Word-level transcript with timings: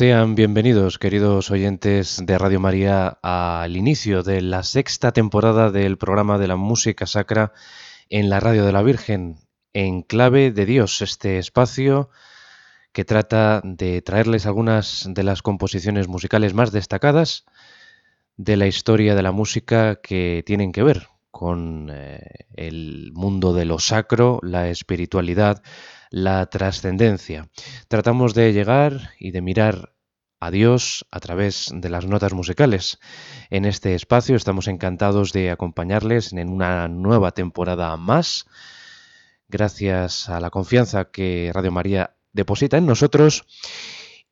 Sean 0.00 0.34
bienvenidos, 0.34 0.98
queridos 0.98 1.50
oyentes 1.50 2.22
de 2.24 2.38
Radio 2.38 2.58
María, 2.58 3.18
al 3.20 3.76
inicio 3.76 4.22
de 4.22 4.40
la 4.40 4.62
sexta 4.62 5.12
temporada 5.12 5.70
del 5.70 5.98
programa 5.98 6.38
de 6.38 6.48
la 6.48 6.56
música 6.56 7.04
sacra 7.04 7.52
en 8.08 8.30
la 8.30 8.40
Radio 8.40 8.64
de 8.64 8.72
la 8.72 8.80
Virgen, 8.80 9.36
en 9.74 10.00
clave 10.00 10.52
de 10.52 10.64
Dios, 10.64 11.02
este 11.02 11.36
espacio 11.36 12.08
que 12.92 13.04
trata 13.04 13.60
de 13.62 14.00
traerles 14.00 14.46
algunas 14.46 15.04
de 15.06 15.22
las 15.22 15.42
composiciones 15.42 16.08
musicales 16.08 16.54
más 16.54 16.72
destacadas 16.72 17.44
de 18.38 18.56
la 18.56 18.66
historia 18.66 19.14
de 19.14 19.22
la 19.22 19.32
música 19.32 19.96
que 19.96 20.42
tienen 20.46 20.72
que 20.72 20.82
ver 20.82 21.09
con 21.30 21.88
eh, 21.92 22.20
el 22.54 23.12
mundo 23.14 23.52
de 23.52 23.64
lo 23.64 23.78
sacro, 23.78 24.40
la 24.42 24.68
espiritualidad, 24.68 25.62
la 26.10 26.46
trascendencia. 26.46 27.48
Tratamos 27.88 28.34
de 28.34 28.52
llegar 28.52 29.10
y 29.18 29.30
de 29.30 29.42
mirar 29.42 29.94
a 30.40 30.50
Dios 30.50 31.06
a 31.10 31.20
través 31.20 31.70
de 31.72 31.90
las 31.90 32.06
notas 32.06 32.32
musicales. 32.32 32.98
En 33.50 33.64
este 33.66 33.94
espacio 33.94 34.36
estamos 34.36 34.68
encantados 34.68 35.32
de 35.32 35.50
acompañarles 35.50 36.32
en 36.32 36.48
una 36.48 36.88
nueva 36.88 37.32
temporada 37.32 37.96
más. 37.96 38.46
Gracias 39.48 40.28
a 40.28 40.40
la 40.40 40.50
confianza 40.50 41.10
que 41.10 41.50
Radio 41.52 41.72
María 41.72 42.16
deposita 42.32 42.78
en 42.78 42.86
nosotros. 42.86 43.44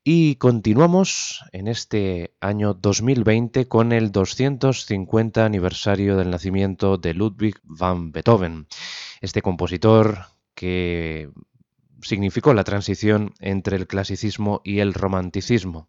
Y 0.05 0.37
continuamos 0.37 1.45
en 1.53 1.69
este 1.69 2.35
año 2.41 2.75
2020 2.75 3.69
con 3.69 3.93
el 3.93 4.11
250 4.11 5.45
aniversario 5.45 6.17
del 6.17 6.31
nacimiento 6.31 6.97
de 6.97 7.15
Ludwig 7.15 7.57
van 7.65 8.13
Beethoven, 8.13 8.69
este 9.21 9.43
compositor 9.43 10.27
que 10.55 11.31
significó 12.01 12.55
la 12.55 12.65
transición 12.65 13.35
entre 13.41 13.77
el 13.77 13.87
clasicismo 13.87 14.61
y 14.65 14.79
el 14.79 14.95
romanticismo. 14.95 15.89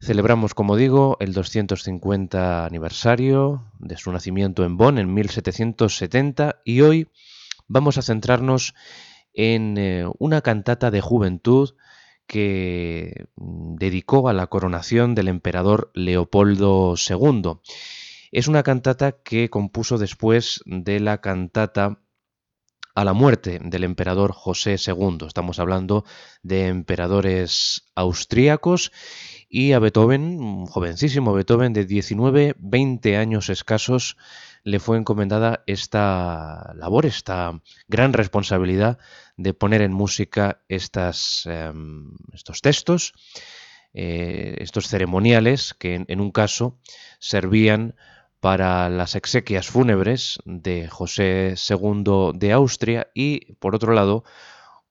Celebramos, 0.00 0.54
como 0.54 0.76
digo, 0.76 1.16
el 1.20 1.32
250 1.32 2.66
aniversario 2.66 3.70
de 3.78 3.96
su 3.96 4.12
nacimiento 4.12 4.64
en 4.64 4.76
Bonn 4.76 4.98
en 4.98 5.12
1770 5.12 6.60
y 6.64 6.80
hoy 6.80 7.08
vamos 7.68 7.96
a 7.96 8.02
centrarnos 8.02 8.74
en 9.32 9.78
eh, 9.78 10.04
una 10.18 10.40
cantata 10.42 10.90
de 10.90 11.00
juventud 11.00 11.74
que 12.26 13.26
mm, 13.36 13.76
dedicó 13.76 14.28
a 14.28 14.32
la 14.32 14.46
coronación 14.46 15.14
del 15.14 15.28
emperador 15.28 15.90
Leopoldo 15.94 16.94
II. 16.96 17.60
Es 18.32 18.48
una 18.48 18.62
cantata 18.62 19.12
que 19.12 19.50
compuso 19.50 19.98
después 19.98 20.60
de 20.66 21.00
la 21.00 21.20
cantata 21.20 22.00
a 22.94 23.04
la 23.04 23.12
muerte 23.12 23.60
del 23.62 23.84
emperador 23.84 24.32
José 24.32 24.76
II. 24.84 25.18
Estamos 25.26 25.58
hablando 25.58 26.04
de 26.42 26.68
emperadores 26.68 27.90
austríacos 27.94 28.92
y 29.48 29.72
a 29.72 29.78
Beethoven, 29.78 30.40
un 30.40 30.66
jovencísimo 30.66 31.32
Beethoven 31.32 31.72
de 31.72 31.84
19, 31.84 32.56
20 32.58 33.16
años 33.16 33.48
escasos, 33.48 34.16
le 34.64 34.80
fue 34.80 34.96
encomendada 34.96 35.62
esta 35.66 36.72
labor, 36.74 37.06
esta 37.06 37.60
gran 37.86 38.12
responsabilidad 38.12 38.98
de 39.36 39.54
poner 39.54 39.82
en 39.82 39.92
música 39.92 40.62
estas, 40.68 41.42
em, 41.46 42.12
estos 42.32 42.62
textos, 42.62 43.12
eh, 43.92 44.56
estos 44.58 44.88
ceremoniales 44.88 45.74
que 45.74 46.04
en, 46.06 46.20
un 46.20 46.32
caso 46.32 46.78
servían 47.20 47.94
para 48.40 48.88
las 48.88 49.14
exequias 49.14 49.68
fúnebres 49.68 50.38
de 50.44 50.88
José 50.88 51.54
II 51.56 52.32
de 52.34 52.52
Austria 52.52 53.08
y, 53.14 53.54
por 53.54 53.74
otro 53.74 53.92
lado, 53.92 54.24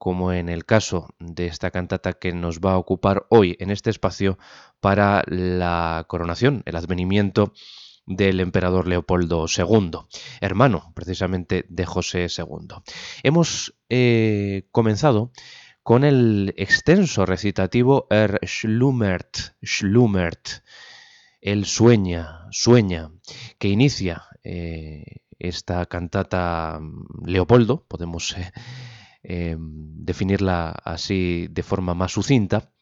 como 0.04 0.34
en 0.34 0.50
el 0.50 0.66
caso 0.66 1.08
de 1.18 1.48
esta 1.48 1.72
cantata 1.72 2.12
que 2.12 2.34
nos 2.34 2.60
va 2.60 2.74
a 2.74 2.78
ocupar 2.78 3.26
hoy 3.30 3.56
en 3.62 3.72
este 3.72 3.90
espacio, 3.90 4.38
para 4.82 5.24
la 5.28 6.04
coronación, 6.10 6.62
el 6.66 6.76
advenimiento 6.76 7.54
del 8.06 8.42
emperador 8.42 8.86
Leopoldo 8.86 9.46
II, 9.48 9.92
hermano 10.42 10.92
precisamente 10.94 11.66
de 11.70 11.86
José 11.86 12.28
II. 12.38 12.76
Hemos 13.24 13.76
eh, 13.88 14.68
comenzado 14.74 15.32
con 15.84 16.04
el 16.04 16.54
extenso 16.58 17.26
recitativo 17.26 18.06
Er 18.10 18.42
Schlummert, 18.46 19.56
Schlummert, 19.64 20.66
el 21.40 21.64
sueña, 21.64 22.42
sueña, 22.52 23.10
que 23.58 23.70
inicia 23.70 24.24
eh, 24.44 25.22
esta 25.40 25.86
cantata 25.86 26.78
mm, 26.82 27.26
Leopoldo, 27.26 27.86
podemos 27.88 28.36
eh, 28.38 28.52
definirla 29.24 30.72
así 30.84 31.48
de 31.50 31.64
forma 31.64 31.94
más 31.94 32.12
sucinta, 32.12 32.74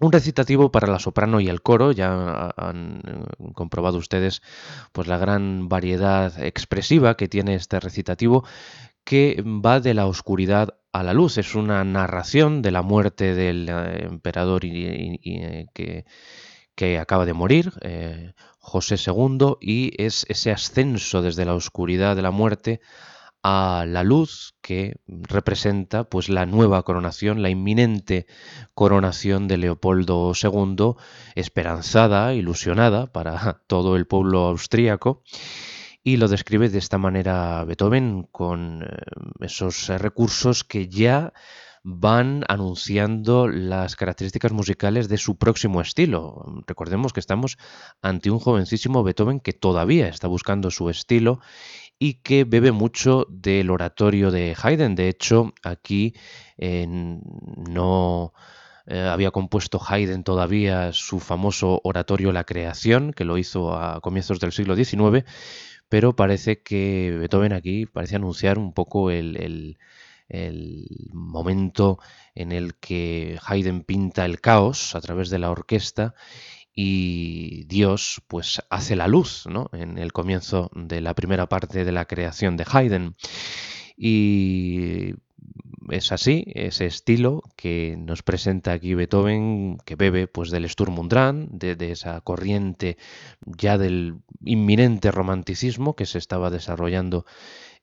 un 0.00 0.12
recitativo 0.12 0.70
para 0.70 0.86
la 0.86 1.00
soprano 1.00 1.40
y 1.40 1.48
el 1.48 1.60
coro, 1.60 1.90
ya 1.92 2.52
han 2.56 3.02
eh, 3.04 3.52
comprobado 3.54 3.98
ustedes 3.98 4.42
pues 4.92 5.08
la 5.08 5.18
gran 5.18 5.68
variedad 5.68 6.40
expresiva 6.42 7.16
que 7.16 7.28
tiene 7.28 7.54
este 7.54 7.80
recitativo 7.80 8.44
que 9.04 9.42
va 9.44 9.80
de 9.80 9.94
la 9.94 10.06
oscuridad 10.06 10.76
a 10.92 11.02
la 11.02 11.14
luz. 11.14 11.38
Es 11.38 11.54
una 11.54 11.82
narración 11.82 12.62
de 12.62 12.70
la 12.70 12.82
muerte 12.82 13.34
del 13.34 13.68
eh, 13.68 14.04
emperador 14.04 14.62
eh, 14.64 15.66
que, 15.74 16.98
acaba 16.98 17.26
de 17.26 17.32
morir, 17.32 17.72
José 18.60 18.94
II, 19.04 19.56
y 19.60 20.00
es 20.00 20.24
ese 20.28 20.52
ascenso 20.52 21.22
desde 21.22 21.44
la 21.44 21.54
oscuridad 21.54 22.14
de 22.14 22.22
la 22.22 22.30
muerte 22.30 22.80
a 23.42 23.84
la 23.86 24.02
luz 24.02 24.54
que 24.60 24.96
representa 25.06 26.04
pues 26.04 26.28
la 26.28 26.46
nueva 26.46 26.82
coronación, 26.82 27.42
la 27.42 27.50
inminente 27.50 28.26
coronación 28.74 29.48
de 29.48 29.58
Leopoldo 29.58 30.32
II, 30.40 30.94
esperanzada, 31.34 32.34
ilusionada 32.34 33.06
para 33.06 33.60
todo 33.66 33.96
el 33.96 34.06
pueblo 34.06 34.46
austríaco. 34.46 35.22
Y 36.02 36.16
lo 36.16 36.28
describe 36.28 36.68
de 36.68 36.78
esta 36.78 36.96
manera 36.96 37.64
Beethoven 37.64 38.28
con 38.30 38.82
eh, 38.82 38.86
esos 39.40 39.88
recursos 39.88 40.64
que 40.64 40.88
ya 40.88 41.32
van 41.84 42.44
anunciando 42.48 43.48
las 43.48 43.96
características 43.96 44.52
musicales 44.52 45.08
de 45.08 45.16
su 45.16 45.38
próximo 45.38 45.80
estilo. 45.80 46.62
Recordemos 46.66 47.12
que 47.12 47.20
estamos 47.20 47.56
ante 48.02 48.30
un 48.30 48.38
jovencísimo 48.38 49.02
Beethoven 49.02 49.40
que 49.40 49.52
todavía 49.52 50.08
está 50.08 50.28
buscando 50.28 50.70
su 50.70 50.90
estilo 50.90 51.40
y 51.98 52.14
que 52.14 52.44
bebe 52.44 52.72
mucho 52.72 53.26
del 53.28 53.70
oratorio 53.70 54.30
de 54.30 54.56
Haydn. 54.60 54.94
De 54.94 55.08
hecho, 55.08 55.52
aquí 55.62 56.14
no 56.56 58.32
eh, 58.86 59.00
había 59.00 59.30
compuesto 59.30 59.80
Haydn 59.86 60.24
todavía 60.24 60.92
su 60.92 61.20
famoso 61.20 61.80
oratorio 61.84 62.32
La 62.32 62.44
Creación, 62.44 63.12
que 63.12 63.24
lo 63.24 63.36
hizo 63.36 63.74
a 63.74 64.00
comienzos 64.00 64.40
del 64.40 64.52
siglo 64.52 64.76
XIX, 64.76 65.24
pero 65.88 66.16
parece 66.16 66.62
que 66.62 67.16
Beethoven 67.18 67.52
aquí 67.52 67.86
parece 67.86 68.16
anunciar 68.16 68.58
un 68.58 68.72
poco 68.72 69.10
el, 69.10 69.76
el 70.28 71.10
momento 71.12 71.98
en 72.34 72.52
el 72.52 72.76
que 72.76 73.38
Haydn 73.44 73.82
pinta 73.82 74.24
el 74.24 74.40
caos 74.40 74.94
a 74.94 75.00
través 75.00 75.30
de 75.30 75.38
la 75.38 75.50
orquesta 75.50 76.14
y 76.80 77.64
Dios 77.64 78.22
pues 78.28 78.62
hace 78.70 78.94
la 78.94 79.08
luz 79.08 79.46
¿no? 79.50 79.68
en 79.72 79.98
el 79.98 80.12
comienzo 80.12 80.70
de 80.76 81.00
la 81.00 81.12
primera 81.14 81.48
parte 81.48 81.84
de 81.84 81.90
la 81.90 82.04
creación 82.04 82.56
de 82.56 82.64
Haydn. 82.70 83.16
Y 83.96 85.14
es 85.90 86.12
así, 86.12 86.44
ese 86.54 86.86
estilo 86.86 87.42
que 87.56 87.96
nos 87.98 88.22
presenta 88.22 88.70
aquí 88.70 88.94
Beethoven, 88.94 89.78
que 89.84 89.96
bebe 89.96 90.28
pues 90.28 90.52
del 90.52 90.70
Sturm 90.70 91.00
und 91.00 91.10
Drang, 91.10 91.48
de, 91.50 91.74
de, 91.74 91.90
esa 91.90 92.20
corriente 92.20 92.96
ya 93.44 93.76
del 93.76 94.20
inminente 94.44 95.10
romanticismo 95.10 95.96
que 95.96 96.06
se 96.06 96.18
estaba 96.18 96.48
desarrollando 96.48 97.26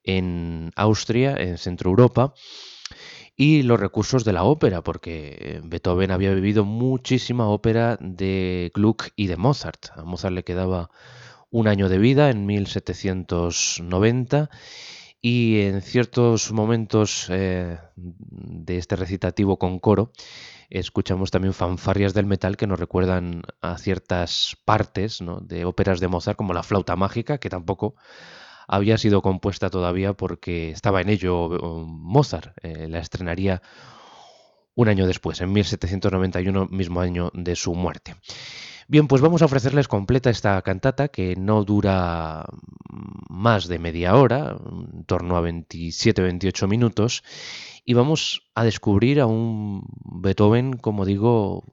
en 0.05 0.71
Austria, 0.77 1.35
en 1.37 1.57
Centro 1.57 1.89
Europa, 1.89 2.33
y 3.35 3.63
los 3.63 3.79
recursos 3.79 4.23
de 4.23 4.33
la 4.33 4.43
ópera, 4.43 4.81
porque 4.81 5.61
Beethoven 5.63 6.11
había 6.11 6.33
vivido 6.33 6.65
muchísima 6.65 7.47
ópera 7.47 7.97
de 7.99 8.71
Gluck 8.73 9.09
y 9.15 9.27
de 9.27 9.37
Mozart. 9.37 9.87
A 9.95 10.03
Mozart 10.03 10.33
le 10.33 10.43
quedaba 10.43 10.89
un 11.49 11.67
año 11.67 11.89
de 11.89 11.97
vida 11.97 12.29
en 12.29 12.45
1790 12.45 14.49
y 15.21 15.61
en 15.61 15.81
ciertos 15.81 16.51
momentos 16.51 17.27
eh, 17.29 17.79
de 17.95 18.77
este 18.77 18.95
recitativo 18.95 19.57
con 19.57 19.79
coro 19.79 20.11
escuchamos 20.69 21.31
también 21.31 21.53
fanfarrias 21.53 22.13
del 22.13 22.25
metal 22.25 22.57
que 22.57 22.67
nos 22.67 22.79
recuerdan 22.79 23.43
a 23.61 23.77
ciertas 23.77 24.57
partes 24.65 25.19
de 25.41 25.65
óperas 25.65 25.99
de 25.99 26.07
Mozart 26.07 26.37
como 26.37 26.53
la 26.53 26.63
flauta 26.63 26.95
mágica, 26.95 27.37
que 27.37 27.49
tampoco 27.49 27.95
había 28.67 28.97
sido 28.97 29.21
compuesta 29.21 29.69
todavía 29.69 30.13
porque 30.13 30.71
estaba 30.71 31.01
en 31.01 31.09
ello 31.09 31.49
Mozart. 31.87 32.57
Eh, 32.61 32.87
la 32.89 32.99
estrenaría 32.99 33.61
un 34.75 34.89
año 34.89 35.07
después, 35.07 35.39
en 35.41 35.53
1791, 35.53 36.67
mismo 36.67 36.99
año 36.99 37.31
de 37.33 37.55
su 37.55 37.73
muerte. 37.73 38.15
Bien, 38.87 39.07
pues 39.07 39.21
vamos 39.21 39.41
a 39.41 39.45
ofrecerles 39.45 39.87
completa 39.87 40.29
esta 40.29 40.61
cantata 40.61 41.07
que 41.07 41.35
no 41.35 41.63
dura 41.63 42.45
más 43.29 43.67
de 43.67 43.79
media 43.79 44.15
hora, 44.15 44.57
en 44.93 45.05
torno 45.05 45.37
a 45.37 45.41
27-28 45.41 46.67
minutos, 46.67 47.23
y 47.83 47.93
vamos 47.93 48.43
a 48.53 48.63
descubrir 48.63 49.21
a 49.21 49.25
un 49.25 49.87
Beethoven, 50.03 50.73
como 50.73 51.05
digo, 51.05 51.63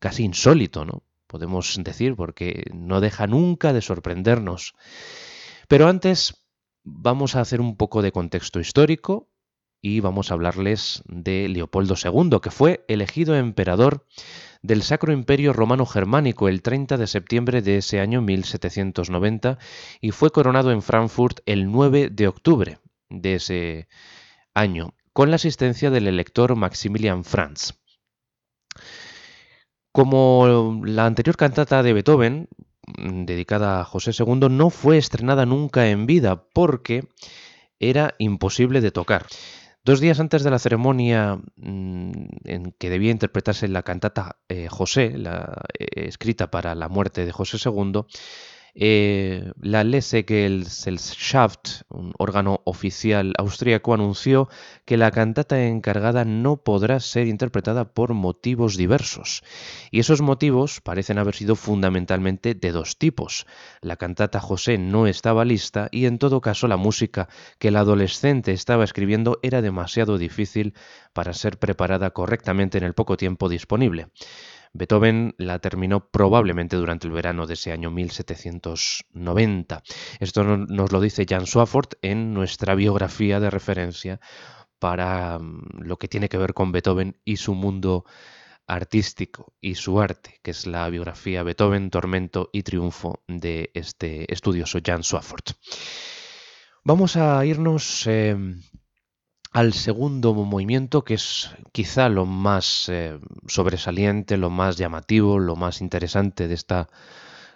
casi 0.00 0.24
insólito, 0.24 0.84
¿no? 0.84 1.04
Podemos 1.28 1.78
decir, 1.84 2.16
porque 2.16 2.64
no 2.74 3.00
deja 3.00 3.28
nunca 3.28 3.72
de 3.72 3.82
sorprendernos. 3.82 4.74
Pero 5.70 5.86
antes 5.86 6.48
vamos 6.82 7.36
a 7.36 7.40
hacer 7.40 7.60
un 7.60 7.76
poco 7.76 8.02
de 8.02 8.10
contexto 8.10 8.58
histórico 8.58 9.30
y 9.80 10.00
vamos 10.00 10.30
a 10.30 10.34
hablarles 10.34 11.04
de 11.06 11.48
Leopoldo 11.48 11.94
II, 11.94 12.40
que 12.42 12.50
fue 12.50 12.84
elegido 12.88 13.36
emperador 13.36 14.04
del 14.62 14.82
Sacro 14.82 15.12
Imperio 15.12 15.52
Romano 15.52 15.86
Germánico 15.86 16.48
el 16.48 16.62
30 16.62 16.96
de 16.96 17.06
septiembre 17.06 17.62
de 17.62 17.76
ese 17.76 18.00
año 18.00 18.20
1790 18.20 19.58
y 20.00 20.10
fue 20.10 20.30
coronado 20.30 20.72
en 20.72 20.82
Frankfurt 20.82 21.38
el 21.46 21.70
9 21.70 22.08
de 22.10 22.26
octubre 22.26 22.78
de 23.08 23.34
ese 23.36 23.86
año, 24.54 24.94
con 25.12 25.30
la 25.30 25.36
asistencia 25.36 25.90
del 25.90 26.08
elector 26.08 26.56
Maximilian 26.56 27.22
Franz. 27.22 27.74
Como 29.92 30.82
la 30.84 31.06
anterior 31.06 31.36
cantata 31.36 31.84
de 31.84 31.92
Beethoven, 31.92 32.48
dedicada 32.96 33.80
a 33.80 33.84
José 33.84 34.12
II, 34.18 34.48
no 34.50 34.70
fue 34.70 34.98
estrenada 34.98 35.46
nunca 35.46 35.88
en 35.88 36.06
vida 36.06 36.44
porque 36.52 37.08
era 37.78 38.14
imposible 38.18 38.80
de 38.80 38.90
tocar. 38.90 39.26
Dos 39.82 40.00
días 40.00 40.20
antes 40.20 40.44
de 40.44 40.50
la 40.50 40.58
ceremonia 40.58 41.40
mm, 41.56 42.12
en 42.44 42.72
que 42.78 42.90
debía 42.90 43.10
interpretarse 43.10 43.66
la 43.66 43.82
cantata 43.82 44.36
eh, 44.48 44.68
José, 44.68 45.16
la, 45.16 45.64
eh, 45.78 46.06
escrita 46.06 46.50
para 46.50 46.74
la 46.74 46.88
muerte 46.88 47.24
de 47.24 47.32
José 47.32 47.56
II, 47.64 48.02
eh, 48.74 49.52
la 49.60 49.84
Lesegesellschaft, 49.84 51.82
un 51.88 52.12
órgano 52.18 52.60
oficial 52.64 53.32
austríaco, 53.38 53.94
anunció 53.94 54.48
que 54.84 54.96
la 54.96 55.10
cantata 55.10 55.66
encargada 55.66 56.24
no 56.24 56.58
podrá 56.58 57.00
ser 57.00 57.26
interpretada 57.26 57.92
por 57.92 58.14
motivos 58.14 58.76
diversos. 58.76 59.42
Y 59.90 60.00
esos 60.00 60.20
motivos 60.20 60.80
parecen 60.80 61.18
haber 61.18 61.34
sido 61.34 61.56
fundamentalmente 61.56 62.54
de 62.54 62.72
dos 62.72 62.98
tipos. 62.98 63.46
La 63.80 63.96
cantata 63.96 64.40
José 64.40 64.78
no 64.78 65.06
estaba 65.06 65.44
lista 65.44 65.88
y 65.90 66.06
en 66.06 66.18
todo 66.18 66.40
caso 66.40 66.68
la 66.68 66.76
música 66.76 67.28
que 67.58 67.68
el 67.68 67.76
adolescente 67.76 68.52
estaba 68.52 68.84
escribiendo 68.84 69.38
era 69.42 69.62
demasiado 69.62 70.18
difícil 70.18 70.74
para 71.12 71.34
ser 71.34 71.58
preparada 71.58 72.10
correctamente 72.10 72.78
en 72.78 72.84
el 72.84 72.94
poco 72.94 73.16
tiempo 73.16 73.48
disponible. 73.48 74.08
Beethoven 74.72 75.34
la 75.36 75.58
terminó 75.58 76.08
probablemente 76.10 76.76
durante 76.76 77.06
el 77.06 77.12
verano 77.12 77.46
de 77.46 77.54
ese 77.54 77.72
año 77.72 77.90
1790. 77.90 79.82
Esto 80.20 80.44
nos 80.44 80.92
lo 80.92 81.00
dice 81.00 81.26
Jan 81.28 81.46
Swafford 81.46 81.94
en 82.02 82.32
nuestra 82.32 82.74
biografía 82.74 83.40
de 83.40 83.50
referencia 83.50 84.20
para 84.78 85.38
mm, 85.38 85.82
lo 85.82 85.98
que 85.98 86.08
tiene 86.08 86.28
que 86.28 86.38
ver 86.38 86.54
con 86.54 86.72
Beethoven 86.72 87.16
y 87.24 87.36
su 87.36 87.54
mundo 87.54 88.04
artístico 88.66 89.52
y 89.60 89.74
su 89.74 90.00
arte, 90.00 90.38
que 90.42 90.52
es 90.52 90.66
la 90.66 90.88
biografía 90.88 91.42
Beethoven, 91.42 91.90
Tormento 91.90 92.50
y 92.52 92.62
Triunfo 92.62 93.22
de 93.26 93.70
este 93.74 94.32
estudioso 94.32 94.78
Jan 94.84 95.02
Swafford. 95.02 95.54
Vamos 96.84 97.16
a 97.16 97.44
irnos 97.44 98.06
em, 98.06 98.62
al 99.50 99.72
segundo 99.72 100.32
movimiento, 100.34 101.02
que 101.02 101.14
es 101.14 101.50
quizá 101.72 102.08
lo 102.08 102.24
más 102.24 102.88
eh, 102.88 103.18
sobresaliente, 103.46 104.36
lo 104.36 104.50
más 104.50 104.76
llamativo, 104.76 105.38
lo 105.38 105.56
más 105.56 105.80
interesante 105.80 106.46
de 106.46 106.54
esta 106.54 106.88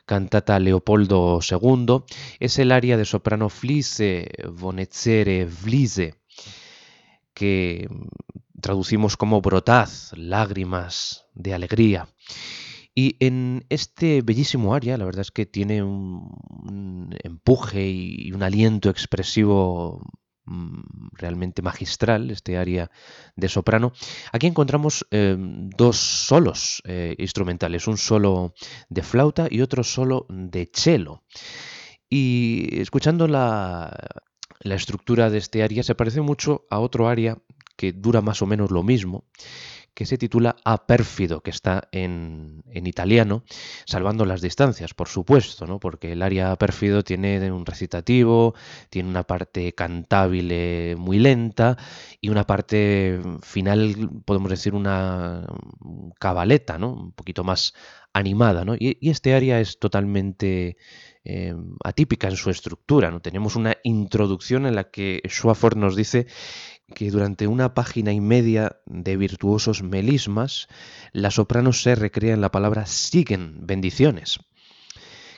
cantata 0.04 0.58
Leopoldo 0.58 1.38
II, 1.48 2.02
es 2.40 2.58
el 2.58 2.72
aria 2.72 2.96
de 2.96 3.04
soprano 3.04 3.48
Flise, 3.48 4.28
Vonezzere, 4.52 5.46
Vlise, 5.46 6.16
que 7.32 7.88
traducimos 8.60 9.16
como 9.16 9.40
brotaz, 9.40 10.12
lágrimas 10.16 11.26
de 11.34 11.54
alegría. 11.54 12.08
Y 12.96 13.16
en 13.18 13.66
este 13.70 14.22
bellísimo 14.22 14.74
aria, 14.74 14.96
la 14.96 15.04
verdad 15.04 15.22
es 15.22 15.32
que 15.32 15.46
tiene 15.46 15.82
un 15.82 17.16
empuje 17.24 17.88
y 17.88 18.32
un 18.32 18.42
aliento 18.42 18.88
expresivo 18.88 20.00
realmente 21.12 21.62
magistral, 21.62 22.30
este 22.30 22.56
área 22.56 22.90
de 23.36 23.48
soprano. 23.48 23.92
Aquí 24.32 24.46
encontramos 24.46 25.06
em, 25.10 25.70
dos 25.70 25.96
solos 25.96 26.82
eh, 26.84 27.14
instrumentales, 27.18 27.86
un 27.86 27.96
solo 27.96 28.54
de 28.88 29.02
flauta 29.02 29.46
y 29.50 29.60
otro 29.60 29.84
solo 29.84 30.26
de 30.28 30.70
cello. 30.72 31.22
Y 32.08 32.80
escuchando 32.80 33.26
la, 33.26 33.90
la 34.60 34.74
estructura 34.74 35.30
de 35.30 35.38
este 35.38 35.62
área 35.62 35.82
se 35.82 35.94
parece 35.94 36.20
mucho 36.20 36.66
a 36.70 36.78
otro 36.78 37.08
área 37.08 37.38
que 37.76 37.92
dura 37.92 38.20
más 38.20 38.42
o 38.42 38.46
menos 38.46 38.70
lo 38.70 38.82
mismo, 38.82 39.24
que 39.94 40.06
se 40.06 40.18
titula 40.18 40.56
A 40.64 40.86
Pérfido, 40.86 41.40
que 41.40 41.50
está 41.50 41.88
en, 41.92 42.64
italiano, 42.72 43.44
salvando 43.86 44.24
las 44.24 44.40
distancias, 44.40 44.92
por 44.92 45.08
supuesto, 45.08 45.66
¿no? 45.66 45.78
porque 45.78 46.12
el 46.12 46.22
área 46.22 46.54
Pérfido 46.56 47.02
tiene 47.04 47.50
un 47.52 47.64
recitativo, 47.64 48.54
tiene 48.90 49.08
una 49.08 49.22
parte 49.22 49.72
cantable 49.72 50.96
muy 50.98 51.18
lenta 51.18 51.78
y 52.20 52.28
una 52.28 52.44
parte 52.44 53.20
final, 53.42 54.10
podemos 54.24 54.50
decir, 54.50 54.74
una 54.74 55.46
cabaleta, 56.18 56.78
¿no? 56.78 56.92
un 56.92 57.12
poquito 57.12 57.44
más 57.44 57.74
animada. 58.14 58.64
¿no? 58.64 58.74
Y, 58.78 58.98
este 59.10 59.34
área 59.34 59.60
es 59.60 59.78
totalmente 59.78 60.76
eh, 61.24 61.54
atípica 61.84 62.28
en 62.28 62.36
su 62.36 62.48
estructura. 62.50 63.10
¿no? 63.10 63.20
Tenemos 63.20 63.56
una 63.56 63.76
introducción 63.82 64.66
en 64.66 64.76
la 64.76 64.84
que 64.84 65.20
Schwafford 65.26 65.76
nos 65.76 65.96
dice 65.96 66.26
que 66.94 67.10
durante 67.10 67.46
una 67.46 67.74
página 67.74 68.12
y 68.12 68.20
media 68.20 68.80
de 68.86 69.16
virtuosos 69.16 69.82
melismas, 69.82 70.68
la 71.12 71.30
soprano 71.30 71.72
se 71.72 71.94
recrea 71.94 72.34
en 72.34 72.40
la 72.40 72.50
palabra 72.50 72.86
siguen, 72.86 73.66
bendiciones 73.66 74.40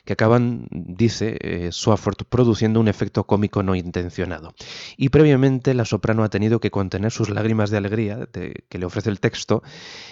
que 0.07 0.13
acaban, 0.13 0.67
dice 0.71 1.37
eh, 1.41 1.69
Swafford, 1.73 2.23
produciendo 2.29 2.79
un 2.79 2.87
efecto 2.87 3.25
cómico 3.25 3.61
no 3.61 3.75
intencionado. 3.75 4.53
Y 4.95 5.09
previamente 5.09 5.73
la 5.73 5.83
soprano 5.83 6.23
ha 6.23 6.29
tenido 6.29 6.61
que 6.61 6.71
contener 6.71 7.11
sus 7.11 7.29
lágrimas 7.29 7.71
de 7.71 7.77
alegría 7.77 8.29
que 8.31 8.77
le 8.79 8.85
ofrece 8.85 9.09
el 9.09 9.19
texto 9.19 9.63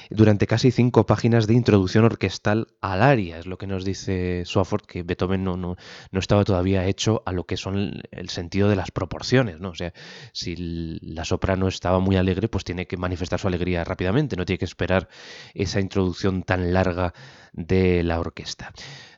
durante 0.10 0.48
casi 0.48 0.72
cinco 0.72 1.06
páginas 1.06 1.48
de 1.48 1.54
introducción 1.54 2.04
orquestal 2.04 2.68
al 2.82 3.02
aria. 3.02 3.40
Es 3.40 3.46
lo 3.46 3.58
que 3.58 3.68
nos 3.68 3.86
dice 3.86 4.44
Swafford, 4.46 4.86
que 4.86 5.04
Beethoven 5.04 5.46
no, 5.46 5.56
no, 5.56 5.78
no 6.12 6.20
estaba 6.20 6.44
todavía 6.44 6.86
hecho 6.86 7.24
a 7.26 7.32
lo 7.32 7.46
que 7.46 7.56
son 7.56 8.02
el 8.12 8.28
sentido 8.28 8.68
de 8.68 8.76
las 8.76 8.92
proporciones. 8.92 9.62
¿no? 9.62 9.70
O 9.70 9.76
sea, 9.76 9.94
si 10.34 10.58
la 10.58 11.24
soprano 11.24 11.70
estaba 11.70 12.00
muy 12.00 12.18
alegre, 12.18 12.50
pues 12.50 12.66
tiene 12.66 12.86
que 12.86 12.98
manifestar 12.98 13.40
su 13.40 13.48
alegría 13.48 13.86
rápidamente, 13.86 14.36
no 14.36 14.44
tiene 14.44 14.60
que 14.60 14.66
esperar 14.66 15.08
esa 15.54 15.80
introducción 15.80 16.44
tan 16.44 16.74
larga 16.74 17.14
de 17.54 18.04
la 18.04 18.20
orquesta. 18.20 18.74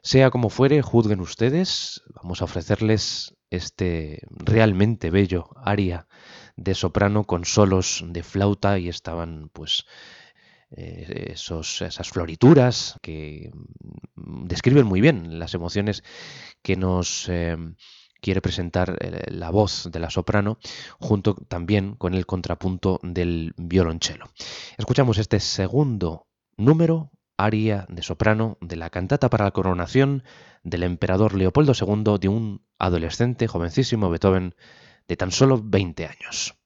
Sea 0.07 0.31
como 0.31 0.49
fuere, 0.49 0.81
juzguen 0.81 1.19
ustedes, 1.19 2.01
vamos 2.15 2.41
a 2.41 2.45
ofrecerles 2.45 3.35
este 3.49 4.21
realmente 4.29 5.09
bello 5.09 5.49
aria 5.57 6.07
de 6.55 6.75
soprano 6.75 7.25
con 7.25 7.43
solos 7.43 8.05
de 8.07 8.23
flauta 8.23 8.79
y 8.79 8.87
estaban 8.87 9.49
pues 9.51 9.85
eh, 10.71 11.31
esos, 11.33 11.81
esas 11.81 12.07
florituras 12.07 12.97
que 13.01 13.51
mm, 14.15 14.45
describen 14.45 14.87
muy 14.87 15.01
bien 15.01 15.39
las 15.39 15.53
emociones 15.53 16.05
que 16.61 16.77
nos 16.77 17.27
eh, 17.27 17.57
quiere 18.21 18.39
presentar 18.39 18.97
eh, 19.01 19.29
la 19.29 19.49
voz 19.49 19.89
de 19.91 19.99
la 19.99 20.09
soprano 20.09 20.57
junto 21.01 21.35
también 21.35 21.95
con 21.95 22.13
el 22.13 22.25
contrapunto 22.25 23.01
del 23.03 23.53
violonchelo. 23.57 24.29
Escuchamos 24.77 25.17
este 25.17 25.41
segundo 25.41 26.27
número 26.55 27.11
aria 27.37 27.85
de 27.89 28.01
soprano 28.03 28.57
de 28.61 28.75
la 28.75 28.89
cantata 28.89 29.29
para 29.29 29.45
la 29.45 29.51
coronación 29.51 30.23
del 30.63 30.83
emperador 30.83 31.35
Leopoldo 31.35 31.73
II 31.79 32.17
de 32.19 32.27
un 32.27 32.61
adolescente 32.79 33.47
jovencísimo 33.47 34.09
Beethoven 34.09 34.55
de 35.07 35.15
tan 35.17 35.31
solo 35.31 35.61
20 35.63 36.05
años. 36.05 36.56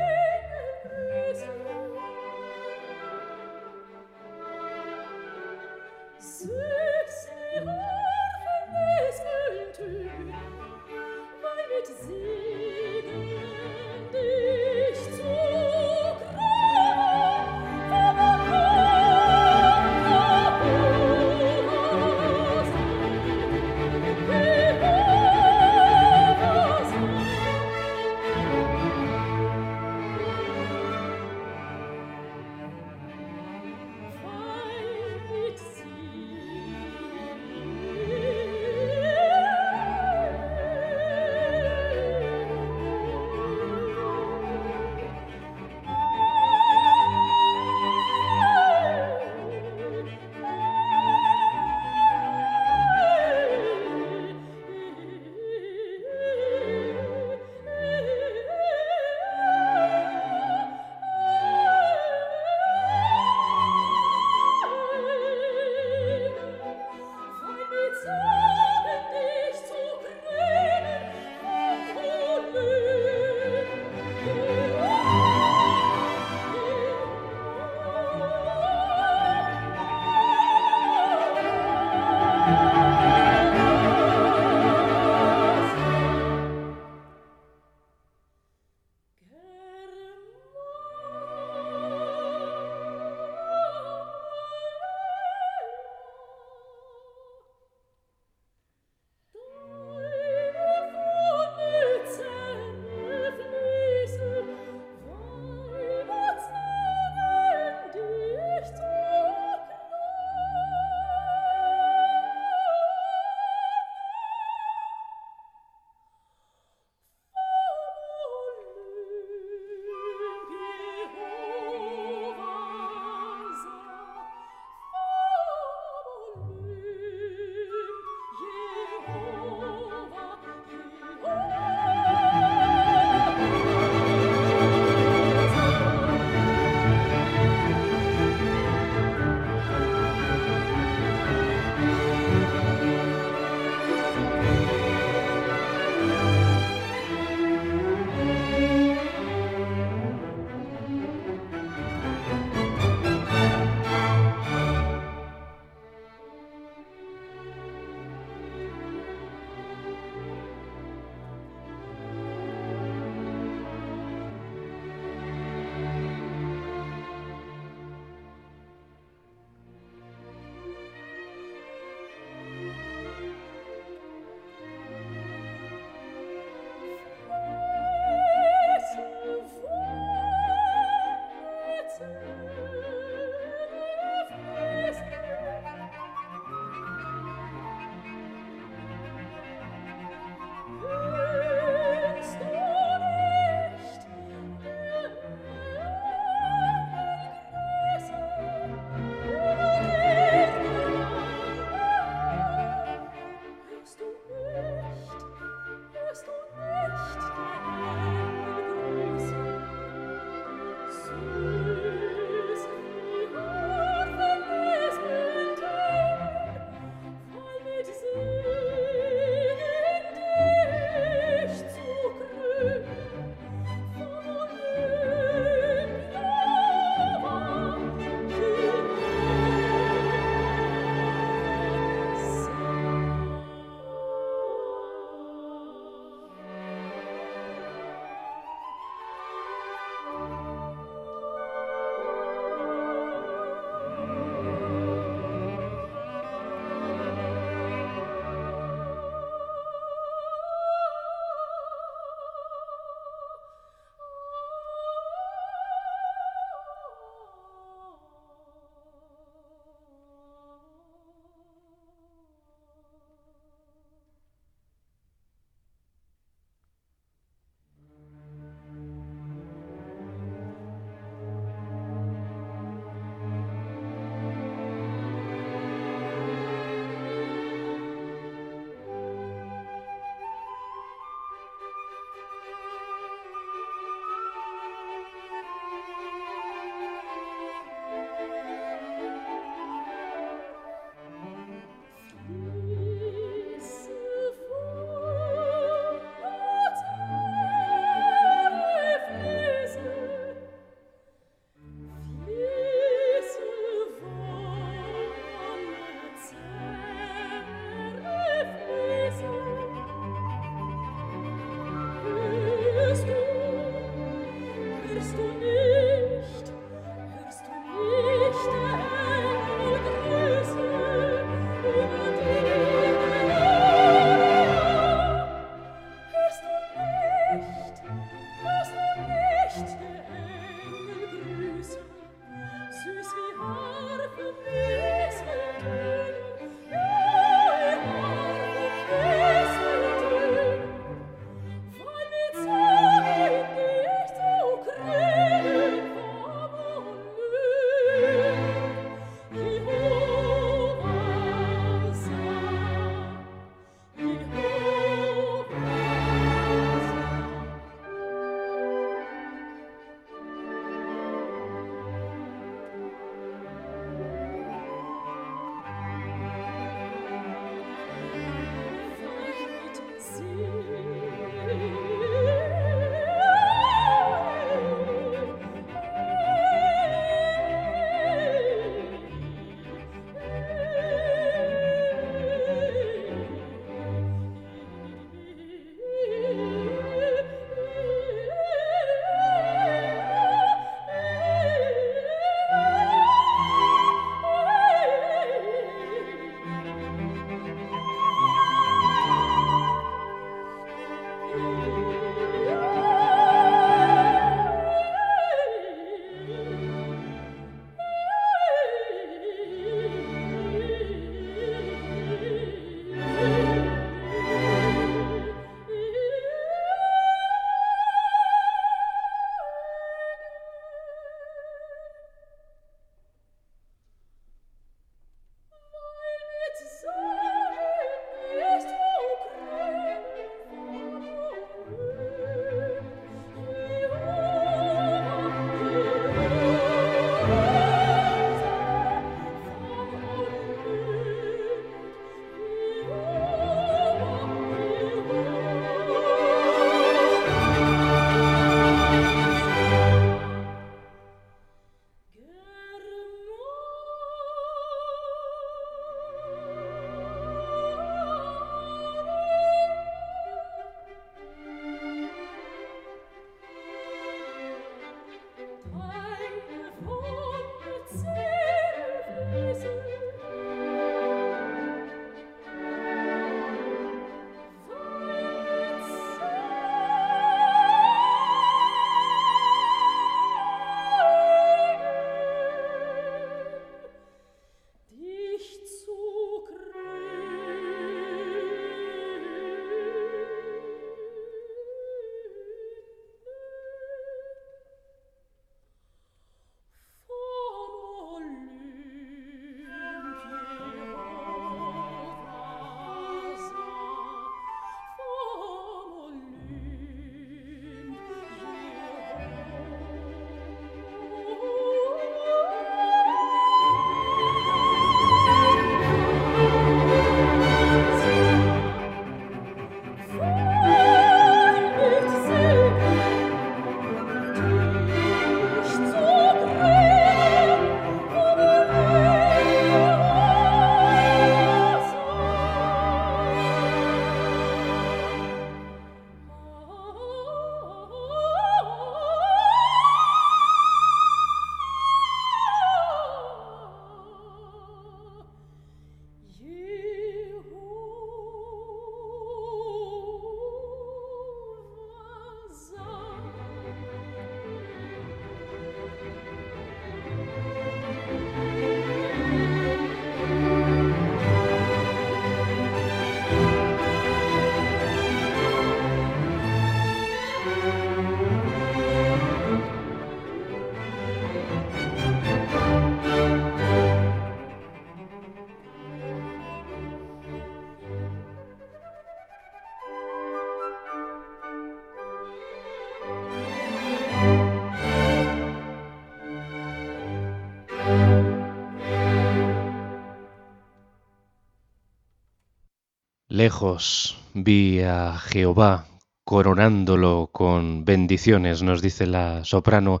Lejos 593.44 594.16
vi 594.32 594.80
a 594.80 595.18
Jehová 595.18 595.86
coronándolo 596.24 597.28
con 597.30 597.84
bendiciones, 597.84 598.62
nos 598.62 598.80
dice 598.80 599.06
la 599.06 599.44
soprano, 599.44 600.00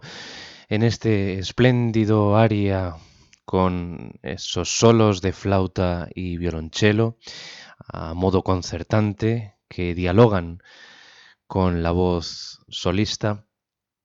en 0.70 0.82
este 0.82 1.38
espléndido 1.38 2.38
aria 2.38 2.96
con 3.44 4.12
esos 4.22 4.70
solos 4.70 5.20
de 5.20 5.34
flauta 5.34 6.08
y 6.14 6.38
violonchelo 6.38 7.18
a 7.86 8.14
modo 8.14 8.42
concertante 8.42 9.56
que 9.68 9.94
dialogan 9.94 10.62
con 11.46 11.82
la 11.82 11.90
voz 11.90 12.62
solista. 12.68 13.44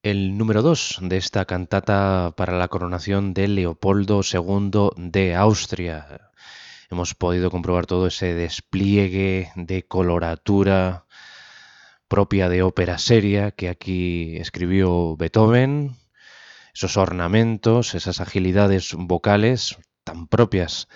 El 0.03 0.37
número 0.37 0.61
2 0.61 0.99
de 1.03 1.15
esta 1.15 1.45
cantata 1.45 2.33
para 2.35 2.57
la 2.57 2.67
coronación 2.67 3.33
de 3.33 3.47
Leopoldo 3.47 4.19
II 4.19 4.89
de 4.97 5.35
Austria. 5.35 6.28
Hemos 6.89 7.13
podido 7.13 7.51
comprobar 7.51 7.85
todo 7.85 8.07
ese 8.07 8.33
despliegue 8.33 9.51
de 9.55 9.83
coloratura 9.83 11.05
propia 12.07 12.49
de 12.49 12.63
ópera 12.63 12.97
seria 12.97 13.51
que 13.51 13.69
aquí 13.69 14.35
escribió 14.37 15.15
Beethoven, 15.15 15.95
esos 16.73 16.97
ornamentos, 16.97 17.93
esas 17.93 18.19
agilidades 18.19 18.93
vocales 18.97 19.77
tan 20.03 20.27
propias 20.27 20.87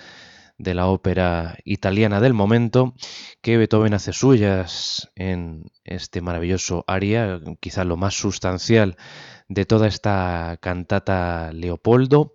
de 0.58 0.74
la 0.74 0.88
ópera 0.88 1.58
italiana 1.64 2.20
del 2.20 2.34
momento 2.34 2.96
que 3.42 3.58
Beethoven 3.58 3.94
hace 3.94 4.14
suyas 4.14 5.12
en 5.16 5.66
este 5.84 6.22
maravilloso 6.22 6.84
aria, 6.88 7.40
quizá 7.60 7.84
lo 7.84 7.98
más 7.98 8.16
sustancial 8.16 8.98
de 9.48 9.66
toda 9.66 9.88
esta 9.88 10.58
cantata 10.60 11.52
Leopoldo. 11.54 12.34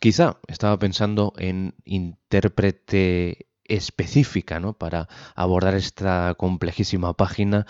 Quizá 0.00 0.38
estaba 0.46 0.78
pensando 0.78 1.32
en 1.38 1.74
intérprete 1.84 3.48
específica 3.64 4.60
¿no? 4.60 4.74
para 4.74 5.08
abordar 5.34 5.74
esta 5.74 6.34
complejísima 6.36 7.14
página 7.14 7.66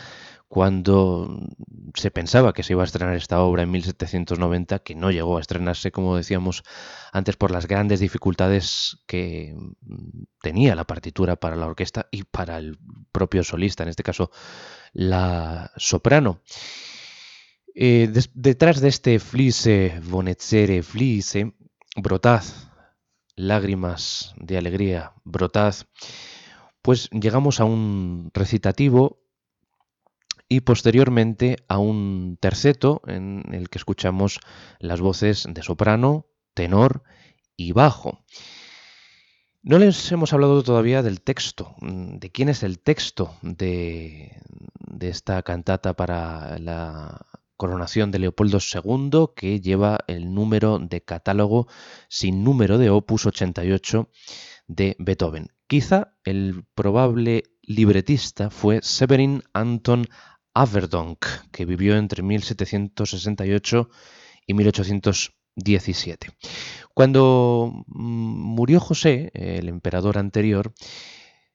cuando 0.49 1.41
se 1.95 2.11
pensaba 2.11 2.53
que 2.53 2.63
se 2.63 2.73
iba 2.73 2.83
a 2.83 2.87
estrenar 2.87 3.17
esta 3.17 3.41
obra 3.41 3.63
en 3.63 3.71
1790, 3.73 4.79
que 4.79 4.95
no 4.95 5.11
llegó 5.11 5.39
a 5.39 5.41
estrenarse, 5.41 5.91
como 5.91 6.17
decíamos 6.17 6.63
antes, 7.13 7.37
por 7.37 7.51
las 7.51 7.67
grandes 7.67 7.99
dificultades 7.99 8.99
que 9.07 9.57
tenía 10.41 10.77
la 10.77 10.85
partitura 10.85 11.37
para 11.37 11.57
la 11.57 11.67
orquesta 11.67 12.07
y 12.13 12.23
para 12.23 12.59
el 12.59 12.79
propio 13.11 13.43
solista, 13.43 13.83
en 13.83 13.89
este 13.89 14.05
caso 14.05 14.31
la 14.93 15.73
soprano. 15.77 16.41
Eh, 17.75 18.09
detrás 18.33 18.81
de 18.81 18.89
este 18.89 19.19
flise, 19.19 20.01
bonetzere 20.05 20.83
flise, 20.83 21.56
brotad, 21.97 22.45
lágrimas 23.35 24.35
de 24.37 24.59
alegría, 24.59 25.13
brotad, 25.25 25.75
pues 26.83 27.09
llegamos 27.11 27.61
a 27.61 27.65
un 27.65 28.31
recitativo 28.33 29.23
y 30.49 30.61
posteriormente 30.61 31.57
a 31.69 31.79
un 31.79 32.39
terceto 32.41 33.03
en 33.07 33.43
el 33.53 33.69
que 33.69 33.79
escuchamos 33.79 34.39
las 34.79 35.01
voces 35.01 35.47
de 35.49 35.63
soprano, 35.63 36.27
tenor 36.55 37.03
y 37.57 37.73
bajo. 37.73 38.25
No 39.63 39.79
les 39.79 40.13
hemos 40.13 40.33
hablado 40.33 40.63
todavía 40.63 41.03
del 41.03 41.21
texto, 41.21 41.75
de 41.81 42.31
quién 42.31 42.49
es 42.49 42.63
el 42.63 42.79
texto 42.79 43.35
de, 43.43 44.41
de 44.79 45.09
esta 45.09 45.43
cantata 45.43 45.95
para 45.95 46.59
la 46.61 47.27
coronación 47.57 48.11
de 48.11 48.19
Leopoldo 48.19 48.59
II, 48.59 49.27
que 49.35 49.61
lleva 49.61 50.01
el 50.07 50.35
número 50.35 50.79
de 50.79 51.03
catálogo 51.03 51.69
sin 52.09 52.45
número 52.45 52.79
de 52.79 52.91
opus 52.91 53.27
88 53.27 54.09
de 54.69 54.97
Beethoven. 54.99 55.49
Quizá 55.67 56.13
el 56.25 56.65
probable 56.75 57.45
libretista 57.63 58.51
fue 58.51 58.81
Severin 58.83 59.43
Anton 59.53 60.07
Averdonk, 60.55 61.27
que 61.51 61.65
vivió 61.65 61.97
entre 61.97 62.23
1768 62.23 63.91
y 64.47 64.55
1817. 64.55 66.29
Cuando 66.95 67.85
mm, 67.87 68.55
murió 68.55 68.81
José, 68.81 69.31
el 69.35 69.69
emperador 69.69 70.19
anterior, 70.19 70.73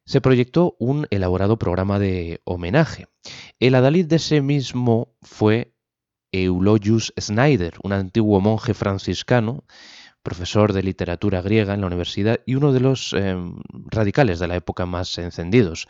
se 0.05 0.21
proyectó 0.21 0.75
un 0.79 1.07
elaborado 1.09 1.57
programa 1.57 1.97
de 1.97 2.41
homenaje. 2.43 3.07
El 3.59 3.75
adalid 3.75 4.07
de 4.07 4.17
ese 4.17 4.41
mismo 4.41 5.15
fue 5.21 5.73
Eulogius 6.31 7.13
Snyder, 7.19 7.73
un 7.83 7.93
antiguo 7.93 8.39
monje 8.39 8.73
franciscano, 8.73 9.63
profesor 10.23 10.73
de 10.73 10.83
literatura 10.83 11.41
griega 11.41 11.73
en 11.73 11.81
la 11.81 11.87
universidad 11.87 12.39
y 12.45 12.55
uno 12.55 12.73
de 12.73 12.79
los 12.79 13.13
em, 13.13 13.55
radicales 13.87 14.39
de 14.39 14.47
la 14.47 14.55
época 14.55 14.85
más 14.85 15.17
encendidos. 15.17 15.87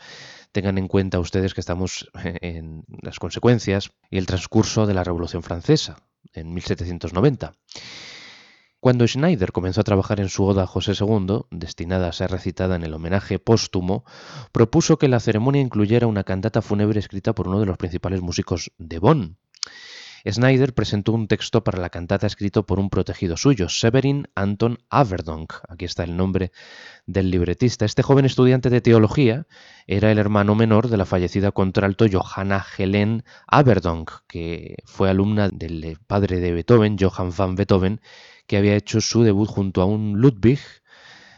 Tengan 0.52 0.78
en 0.78 0.88
cuenta 0.88 1.20
ustedes 1.20 1.54
que 1.54 1.60
estamos 1.60 2.10
en 2.40 2.84
las 3.02 3.18
consecuencias 3.18 3.90
y 4.10 4.18
el 4.18 4.26
transcurso 4.26 4.86
de 4.86 4.94
la 4.94 5.04
Revolución 5.04 5.42
Francesa, 5.42 5.96
en 6.32 6.54
1790. 6.54 7.54
Cuando 8.80 9.06
Schneider 9.06 9.52
comenzó 9.52 9.82
a 9.82 9.84
trabajar 9.84 10.18
en 10.18 10.28
su 10.28 10.44
oda 10.44 10.64
a 10.64 10.66
José 10.66 10.94
II, 10.98 11.42
destinada 11.52 12.08
a 12.08 12.12
ser 12.12 12.32
recitada 12.32 12.74
en 12.74 12.82
el 12.82 12.94
homenaje 12.94 13.38
póstumo, 13.38 14.04
propuso 14.50 14.98
que 14.98 15.06
la 15.06 15.20
ceremonia 15.20 15.62
incluyera 15.62 16.08
una 16.08 16.24
cantata 16.24 16.62
fúnebre 16.62 16.98
escrita 16.98 17.32
por 17.32 17.46
uno 17.46 17.60
de 17.60 17.66
los 17.66 17.76
principales 17.76 18.22
músicos 18.22 18.72
de 18.78 18.98
Bonn, 18.98 19.38
Snyder 20.30 20.72
presentó 20.72 21.12
un 21.12 21.26
texto 21.26 21.64
para 21.64 21.80
la 21.80 21.90
cantata 21.90 22.26
escrito 22.26 22.64
por 22.64 22.78
un 22.78 22.90
protegido 22.90 23.36
suyo, 23.36 23.68
Severin 23.68 24.28
Anton 24.34 24.78
Averdonk. 24.88 25.52
Aquí 25.68 25.84
está 25.84 26.04
el 26.04 26.16
nombre 26.16 26.52
del 27.06 27.30
libretista. 27.30 27.84
Este 27.84 28.02
joven 28.02 28.24
estudiante 28.24 28.70
de 28.70 28.80
teología 28.80 29.46
era 29.86 30.12
el 30.12 30.18
hermano 30.18 30.54
menor 30.54 30.88
de 30.88 30.96
la 30.96 31.06
fallecida 31.06 31.50
contralto 31.50 32.06
Johanna 32.10 32.64
Helen 32.76 33.24
Averdonk, 33.48 34.10
que 34.28 34.76
fue 34.84 35.10
alumna 35.10 35.48
del 35.48 35.98
padre 36.06 36.38
de 36.38 36.52
Beethoven, 36.52 36.96
Johann 36.98 37.32
van 37.36 37.56
Beethoven, 37.56 38.00
que 38.46 38.56
había 38.56 38.76
hecho 38.76 39.00
su 39.00 39.24
debut 39.24 39.48
junto 39.48 39.82
a 39.82 39.86
un 39.86 40.20
Ludwig 40.20 40.60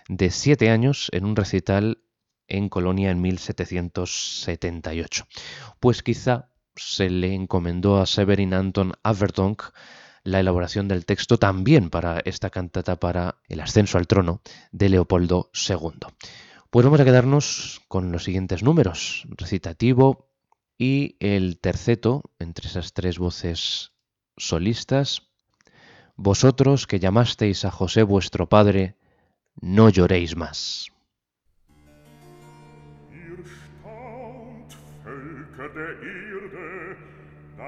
de 0.09 0.31
siete 0.31 0.71
años 0.71 1.09
en 1.13 1.25
un 1.25 1.37
recital 1.37 2.03
en 2.47 2.69
Colonia 2.69 3.11
en 3.11 3.23
1778. 3.23 5.27
Pues 5.81 6.03
quizá 6.03 6.51
se 6.77 7.11
le 7.11 7.35
encomendó 7.35 8.01
a 8.01 8.07
Severin 8.07 8.55
Anton 8.55 8.93
Averdonk 9.03 9.63
la 10.25 10.41
elaboración 10.41 10.89
del 10.89 11.05
texto 11.05 11.39
también 11.39 11.91
para 11.91 12.21
esta 12.21 12.51
cantata 12.51 12.97
para 12.97 13.37
el 13.49 13.61
ascenso 13.61 13.99
al 13.99 14.07
trono 14.07 14.41
de 14.73 14.89
Leopoldo 14.89 15.51
II. 15.53 16.09
Pues 16.71 16.85
vamos 16.85 17.01
a 17.01 17.05
quedarnos 17.05 17.83
con 17.89 18.11
los 18.11 18.25
siguientes 18.25 18.63
números, 18.63 19.27
recitativo 19.29 20.31
y 20.79 21.17
el 21.21 21.59
terceto, 21.61 22.23
entre 22.39 22.67
esas 22.69 22.95
tres 22.95 23.19
voces 23.19 23.93
solistas. 24.37 25.23
Vosotros 26.17 26.87
que 26.87 26.99
llamasteis 26.99 27.65
a 27.65 27.71
José 27.71 28.03
vuestro 28.03 28.49
padre, 28.49 28.97
no 29.61 29.89
lloréis 29.89 30.37
más. 30.37 30.89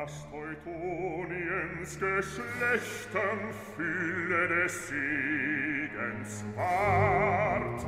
Aus 0.02 0.26
Teutoniens 0.30 1.98
Geschlechtern 1.98 3.50
Fülle 3.74 4.48
des 4.48 4.88
Siegens 4.88 6.44
ward. 6.54 7.80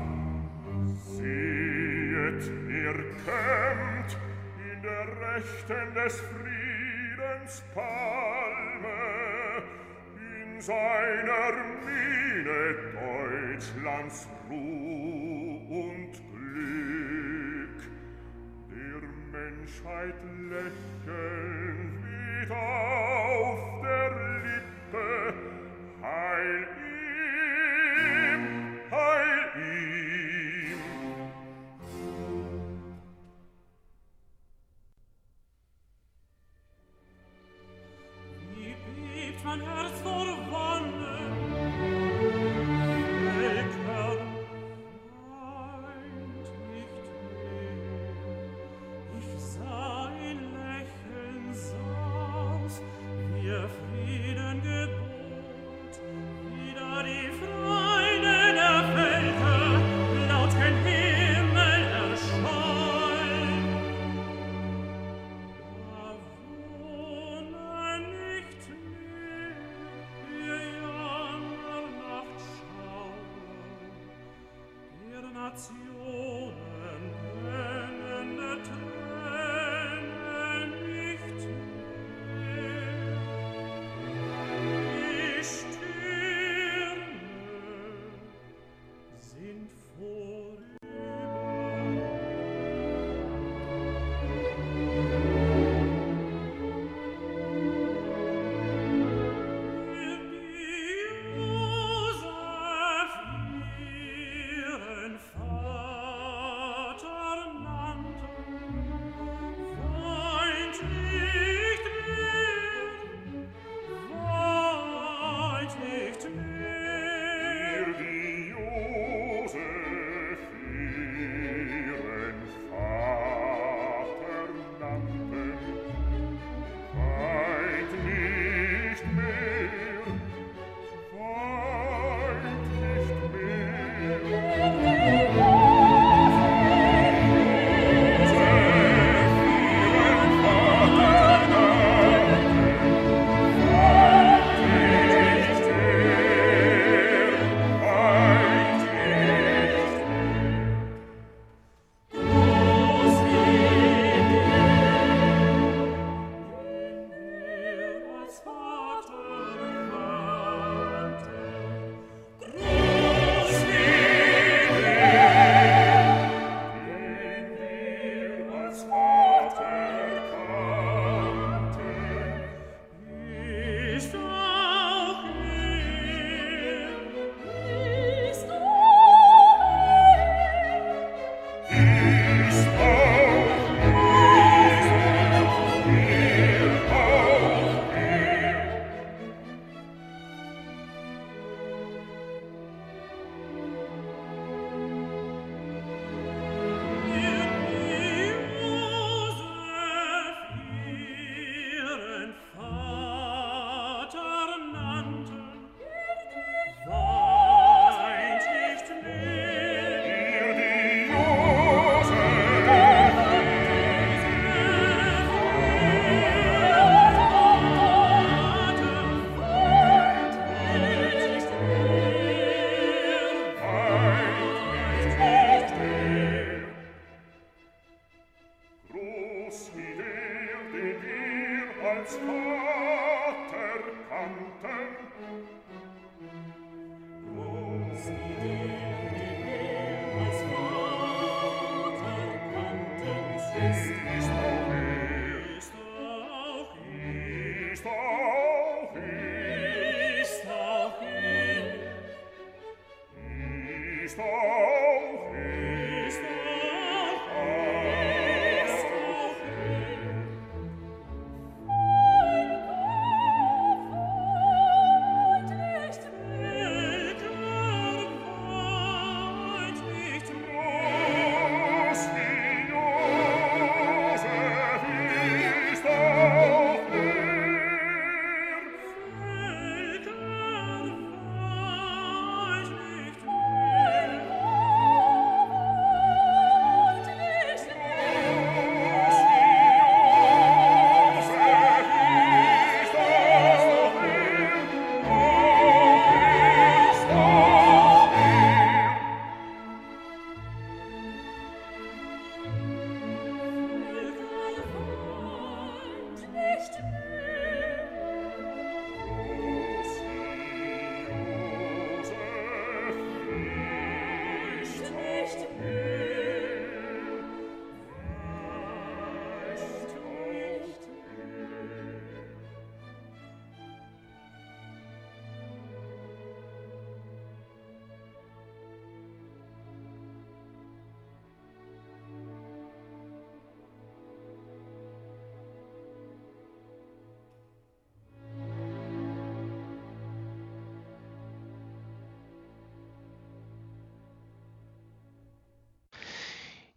Sehet, 1.04 2.50
ihr 2.70 2.94
kämmt 3.26 4.16
in 4.72 4.82
der 4.82 5.06
Rechten 5.34 5.94
des 5.94 6.20
Friedens 6.20 7.62
Palme, 7.74 9.02
in 10.16 10.60
seiner 10.62 11.52
Miene 11.84 12.60
Deutschlands 12.94 14.26
Ruh 14.48 15.60
und 15.68 16.12
Glück. 16.32 17.80
Der 18.70 19.02
Menschheit 19.30 20.18
lächelt, 20.48 21.47
Oh. 22.60 22.87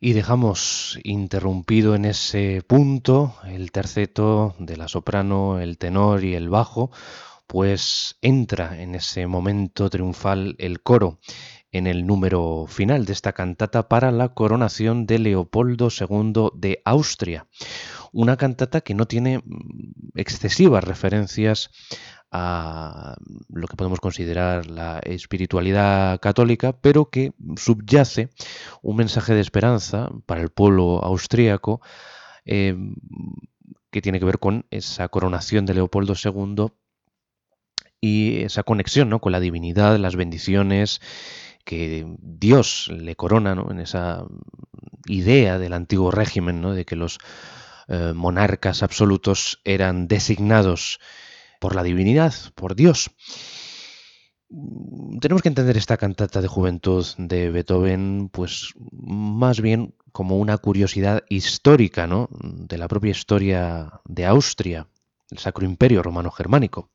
Y 0.04 0.14
dejamos 0.14 1.00
interrumpido 1.04 1.94
en 1.94 2.06
ese 2.06 2.64
punto 2.66 3.36
el 3.46 3.72
terceto 3.72 4.56
de 4.58 4.76
la 4.76 4.88
soprano, 4.88 5.60
el 5.60 5.78
tenor 5.78 6.24
y 6.24 6.34
el 6.34 6.50
bajo, 6.50 6.90
pues 7.46 8.18
entra 8.24 8.82
en 8.82 8.96
ese 8.96 9.28
momento 9.28 9.92
triunfal 9.92 10.56
el 10.58 10.82
coro 10.82 11.20
en 11.72 11.86
el 11.86 12.08
número 12.08 12.66
final 12.68 13.06
de 13.06 13.14
esta 13.14 13.34
cantata 13.34 13.88
para 13.88 14.12
la 14.12 14.30
coronación 14.30 15.06
de 15.06 15.20
Leopoldo 15.20 15.90
II 15.90 16.50
de 16.56 16.82
Austria. 16.84 17.46
Una 18.12 18.38
cantata 18.38 18.82
que 18.82 18.94
no 18.94 19.06
tiene 19.06 19.40
mm, 19.40 20.12
excesivas 20.16 20.84
referencias 20.84 21.70
a 22.32 23.18
lo 23.50 23.68
que 23.68 23.76
podemos 23.76 24.00
considerar 24.00 24.66
la 24.66 25.00
espiritualidad 25.00 26.20
católica, 26.22 26.72
pero 26.74 27.10
que 27.10 27.34
subyace 27.58 28.30
un 28.82 28.96
mensaje 28.96 29.34
de 29.34 29.42
esperanza 29.42 30.10
para 30.26 30.42
el 30.42 30.50
pueblo 30.50 31.04
austríaco 31.04 31.82
eh, 32.46 32.76
que 33.92 34.02
tiene 34.02 34.20
que 34.20 34.26
ver 34.26 34.40
con 34.40 34.66
esa 34.72 35.10
coronación 35.10 35.66
de 35.66 35.74
Leopoldo 35.74 36.14
II 36.16 36.68
y 38.00 38.44
esa 38.44 38.64
conexión 38.64 39.10
¿no? 39.10 39.20
con 39.20 39.34
la 39.34 39.42
divinidad, 39.42 39.98
las 39.98 40.16
bendiciones 40.16 41.02
que 41.66 42.08
Dios 42.18 42.90
le 42.92 43.16
corona 43.16 43.62
en 43.70 43.80
esa 43.80 44.26
idea 45.06 45.60
del 45.60 45.74
antiguo 45.74 46.10
régimen, 46.12 46.62
¿no? 46.62 46.74
de 46.74 46.86
que 46.86 46.96
los 46.96 47.20
eh, 47.94 48.14
monarcas 48.16 48.84
absolutos 48.84 49.60
eran 49.66 50.08
designados 50.08 51.02
por 51.60 51.76
la 51.76 51.84
divinidad, 51.84 52.34
por 52.56 52.74
Dios. 52.74 53.12
Mm, 54.50 55.20
tenemos 55.20 55.42
que 55.42 55.50
entender 55.50 55.76
esta 55.76 55.98
cantata 55.98 56.42
de 56.42 56.48
juventud 56.48 57.06
de 57.18 57.52
Beethoven, 57.52 58.30
pues 58.32 58.74
más 58.92 59.60
bien 59.60 59.94
como 60.14 60.38
una 60.38 60.58
curiosidad 60.58 61.26
histórica, 61.28 62.08
¿no? 62.08 62.30
De 62.32 62.78
la 62.78 62.88
propia 62.88 63.12
historia 63.12 64.00
de 64.06 64.26
Austria, 64.26 64.88
el 65.30 65.40
Sacro 65.40 65.66
Imperio 65.66 66.02
Romano 66.02 66.32
Germánico. 66.32 66.90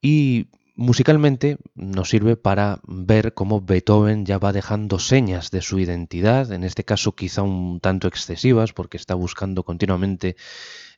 Y 0.00 0.46
musicalmente 0.80 1.58
nos 1.74 2.08
sirve 2.08 2.36
para 2.36 2.80
ver 2.84 3.34
cómo 3.34 3.60
Beethoven 3.60 4.24
ya 4.24 4.38
va 4.38 4.50
dejando 4.54 4.98
señas 4.98 5.50
de 5.50 5.60
su 5.60 5.78
identidad, 5.78 6.50
en 6.52 6.64
este 6.64 6.84
caso 6.84 7.14
quizá 7.14 7.42
un 7.42 7.80
tanto 7.80 8.08
excesivas, 8.08 8.72
porque 8.72 8.96
está 8.96 9.14
buscando 9.14 9.62
continuamente 9.62 10.36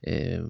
eh, 0.02 0.40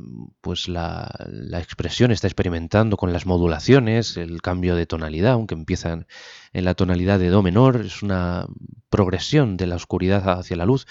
pues 0.43 0.69
la, 0.69 1.11
expresión, 1.55 2.11
está 2.11 2.27
experimentando 2.27 2.99
con 2.99 3.15
las 3.15 3.25
modulaciones, 3.25 4.19
el 4.19 4.43
cambio 4.43 4.77
de 4.77 4.85
tonalidad, 4.85 5.33
aunque 5.33 5.55
empiezan 5.55 6.07
en 6.53 6.67
la 6.67 6.75
tonalidad 6.75 7.19
de 7.19 7.31
Do 7.31 7.43
menor, 7.43 7.81
es 7.87 8.03
una 8.03 8.47
progresión 8.91 9.57
de 9.57 9.67
la 9.67 9.77
oscuridad 9.77 10.29
hacia 10.29 10.59
la 10.59 10.67
luz, 10.67 10.87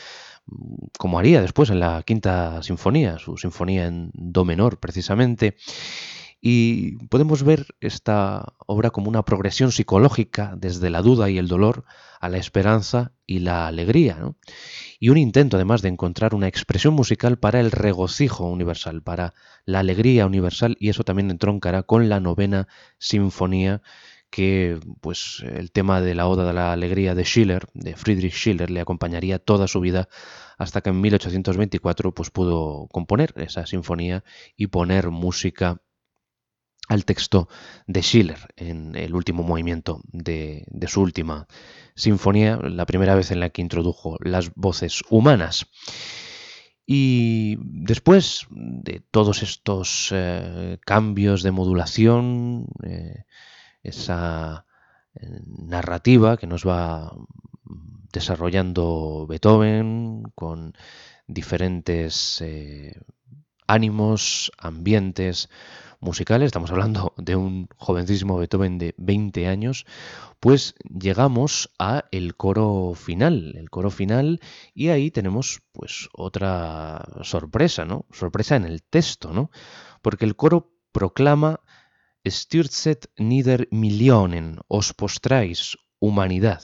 como 0.97 1.19
haría 1.19 1.43
después 1.43 1.69
en 1.69 1.79
la 1.79 2.01
quinta 2.01 2.63
sinfonía, 2.63 3.19
su 3.19 3.37
sinfonía 3.37 3.85
en 3.85 4.09
Do 4.15 4.45
menor 4.45 4.79
precisamente. 4.79 5.57
Y 6.43 6.97
podemos 7.05 7.43
ver 7.43 7.67
esta 7.81 8.53
obra 8.65 8.89
como 8.89 9.09
una 9.09 9.23
progresión 9.23 9.71
psicológica 9.71 10.55
desde 10.57 10.89
la 10.89 11.03
duda 11.03 11.29
y 11.29 11.37
el 11.37 11.47
dolor 11.47 11.85
a 12.19 12.29
la 12.29 12.37
esperanza 12.37 13.11
y 13.27 13.39
la 13.39 13.67
alegría. 13.67 14.33
Y 14.99 15.09
un 15.09 15.17
intento 15.17 15.57
además 15.57 15.83
de 15.83 15.89
encontrar 15.89 16.33
una 16.33 16.47
expresión 16.47 16.95
musical 16.95 17.37
para 17.37 17.59
el 17.59 17.69
regocijo 17.69 18.45
universal, 18.45 19.03
para 19.03 19.35
la 19.65 19.79
alegría 19.79 20.25
universal, 20.25 20.77
y 20.79 20.89
eso 20.89 21.03
también 21.03 21.29
entroncará 21.29 21.83
con 21.83 22.09
la 22.09 22.19
novena 22.19 22.67
sinfonía 22.97 23.83
que 24.31 24.79
pues 25.01 25.43
el 25.45 25.71
tema 25.71 26.01
de 26.01 26.15
la 26.15 26.27
Oda 26.27 26.47
de 26.47 26.53
la 26.53 26.71
Alegría 26.71 27.13
de 27.13 27.25
Schiller, 27.25 27.67
de 27.73 27.95
Friedrich 27.95 28.33
Schiller, 28.33 28.71
le 28.71 28.79
acompañaría 28.79 29.39
toda 29.39 29.67
su 29.67 29.81
vida 29.81 30.07
hasta 30.57 30.81
que 30.81 30.89
en 30.89 31.01
1824 31.01 32.13
pues 32.13 32.31
pudo 32.31 32.87
componer 32.91 33.33
esa 33.35 33.65
sinfonía 33.67 34.23
y 34.55 34.67
poner 34.67 35.09
música 35.09 35.81
al 36.91 37.05
texto 37.05 37.47
de 37.87 38.01
Schiller 38.01 38.53
en 38.57 38.95
el 38.97 39.15
último 39.15 39.43
movimiento 39.43 40.01
de, 40.11 40.65
su 40.87 40.99
última 41.01 41.47
sinfonía, 41.95 42.57
la 42.57 42.85
primera 42.85 43.15
vez 43.15 43.31
en 43.31 43.39
la 43.39 43.49
que 43.49 43.61
introdujo 43.61 44.17
las 44.19 44.53
voces 44.55 45.01
humanas. 45.09 45.67
Y 46.85 47.55
después 47.61 48.45
de 48.49 49.01
todos 49.09 49.41
estos 49.41 50.09
eh, 50.11 50.79
cambios 50.85 51.43
de 51.43 51.51
modulación, 51.51 52.67
eh, 52.83 53.23
esa 53.83 54.65
eh, 55.15 55.39
narrativa 55.45 56.35
que 56.35 56.47
nos 56.47 56.67
va 56.67 57.15
desarrollando 58.11 59.27
Beethoven 59.29 60.23
con 60.35 60.73
diferentes 61.25 62.43
ánimos, 63.65 64.51
ambientes, 64.57 65.47
estamos 66.45 66.71
hablando 66.71 67.13
de 67.17 67.35
un 67.35 67.67
jovencísimo 67.77 68.37
Beethoven 68.37 68.77
de 68.77 68.95
20 68.97 69.47
años, 69.47 69.85
pues 70.39 70.73
llegamos 70.83 71.69
a 71.77 72.05
el 72.11 72.35
coro 72.35 72.93
final, 72.95 73.55
el 73.55 73.69
coro 73.69 73.91
final 73.91 74.39
y 74.73 74.89
ahí 74.89 75.11
tenemos 75.11 75.61
pues 75.71 76.09
otra 76.13 77.05
sorpresa, 77.21 77.85
¿no? 77.85 78.05
Sorpresa 78.11 78.55
en 78.55 78.65
el 78.65 78.81
texto, 78.81 79.31
¿no? 79.31 79.51
Porque 80.01 80.25
el 80.25 80.35
coro 80.35 80.73
proclama 80.91 81.59
Stürzet 82.27 83.09
nieder 83.17 83.67
Millionen, 83.71 84.59
os 84.67 84.93
postráis, 84.93 85.77
humanidad. 85.99 86.63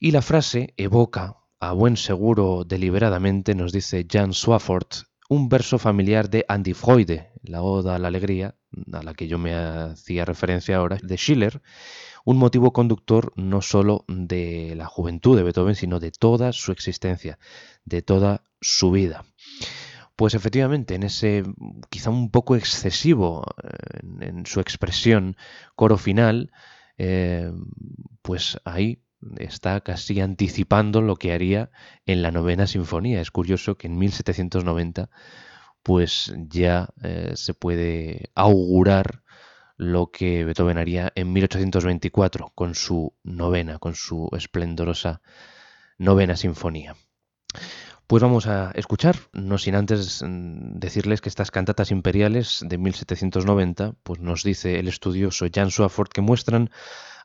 Y 0.00 0.10
la 0.10 0.20
frase 0.20 0.74
evoca, 0.76 1.36
a 1.60 1.72
buen 1.72 1.96
seguro 1.96 2.64
deliberadamente, 2.64 3.54
nos 3.54 3.72
dice 3.72 4.06
Jan 4.10 4.32
Swafford, 4.32 5.06
un 5.28 5.48
verso 5.48 5.78
familiar 5.78 6.28
de 6.28 6.44
Andy 6.48 6.74
Freude, 6.74 7.30
la 7.42 7.62
Oda 7.62 7.96
a 7.96 7.98
la 7.98 8.08
Alegría, 8.08 8.56
a 8.92 9.02
la 9.02 9.14
que 9.14 9.26
yo 9.26 9.38
me 9.38 9.54
hacía 9.54 10.24
referencia 10.24 10.76
ahora, 10.76 10.98
de 11.02 11.16
Schiller, 11.16 11.62
un 12.24 12.38
motivo 12.38 12.72
conductor 12.72 13.32
no 13.36 13.60
sólo 13.60 14.04
de 14.08 14.74
la 14.76 14.86
juventud 14.86 15.36
de 15.36 15.42
Beethoven, 15.42 15.74
sino 15.74 16.00
de 16.00 16.10
toda 16.10 16.52
su 16.52 16.72
existencia, 16.72 17.38
de 17.84 18.02
toda 18.02 18.42
su 18.60 18.90
vida. 18.90 19.24
Pues 20.16 20.34
efectivamente, 20.34 20.94
en 20.94 21.02
ese 21.02 21.42
quizá 21.90 22.10
un 22.10 22.30
poco 22.30 22.56
excesivo 22.56 23.44
en, 24.20 24.46
su 24.46 24.60
expresión 24.60 25.36
coro 25.74 25.98
final, 25.98 26.52
eh, 26.96 27.52
pues 28.22 28.58
ahí 28.64 29.03
está 29.38 29.80
casi 29.80 30.20
anticipando 30.20 31.00
lo 31.02 31.16
que 31.16 31.32
haría 31.32 31.70
en 32.06 32.22
la 32.22 32.30
novena 32.30 32.66
sinfonía. 32.66 33.20
Es 33.20 33.30
curioso 33.30 33.76
que 33.76 33.86
en 33.86 33.98
1790 33.98 35.10
pues 35.82 36.32
ya 36.48 36.88
eh, 37.02 37.32
se 37.34 37.52
puede 37.52 38.30
augurar 38.34 39.22
lo 39.76 40.10
que 40.10 40.44
Beethoven 40.44 40.78
haría 40.78 41.12
en 41.14 41.32
1824 41.32 42.52
con 42.54 42.74
su 42.74 43.14
novena, 43.22 43.78
con 43.78 43.94
su 43.94 44.28
esplendorosa 44.32 45.20
novena 45.98 46.36
sinfonía. 46.36 46.96
Pues 48.06 48.22
vamos 48.22 48.46
a 48.46 48.70
escuchar, 48.72 49.16
no 49.32 49.58
sin 49.58 49.74
antes 49.74 50.22
mm, 50.22 50.78
decirles 50.78 51.20
que 51.20 51.28
estas 51.28 51.50
cantatas 51.50 51.90
imperiales 51.90 52.60
de 52.62 52.78
1790, 52.78 53.94
pues 54.02 54.20
nos 54.20 54.42
dice 54.42 54.78
el 54.78 54.88
estudioso 54.88 55.46
Jan 55.52 55.70
Swafford 55.70 56.08
que 56.08 56.20
muestran 56.20 56.70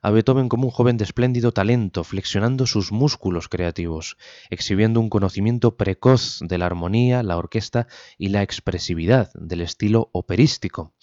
a 0.01 0.11
Beethoven 0.11 0.49
como 0.49 0.65
un 0.65 0.71
joven 0.71 0.97
de 0.97 1.03
espléndido 1.03 1.51
talento, 1.51 2.03
flexionando 2.03 2.65
sus 2.65 2.91
músculos 2.91 3.49
creativos, 3.49 4.17
exhibiendo 4.49 4.99
un 4.99 5.09
conocimiento 5.09 5.75
precoz 5.75 6.39
de 6.41 6.57
la 6.57 6.65
armonía, 6.65 7.23
la 7.23 7.37
orquesta 7.37 7.87
y 8.17 8.29
la 8.29 8.41
expresividad 8.43 9.31
del 9.33 9.61
estilo 9.61 10.09
operístico. 10.13 10.93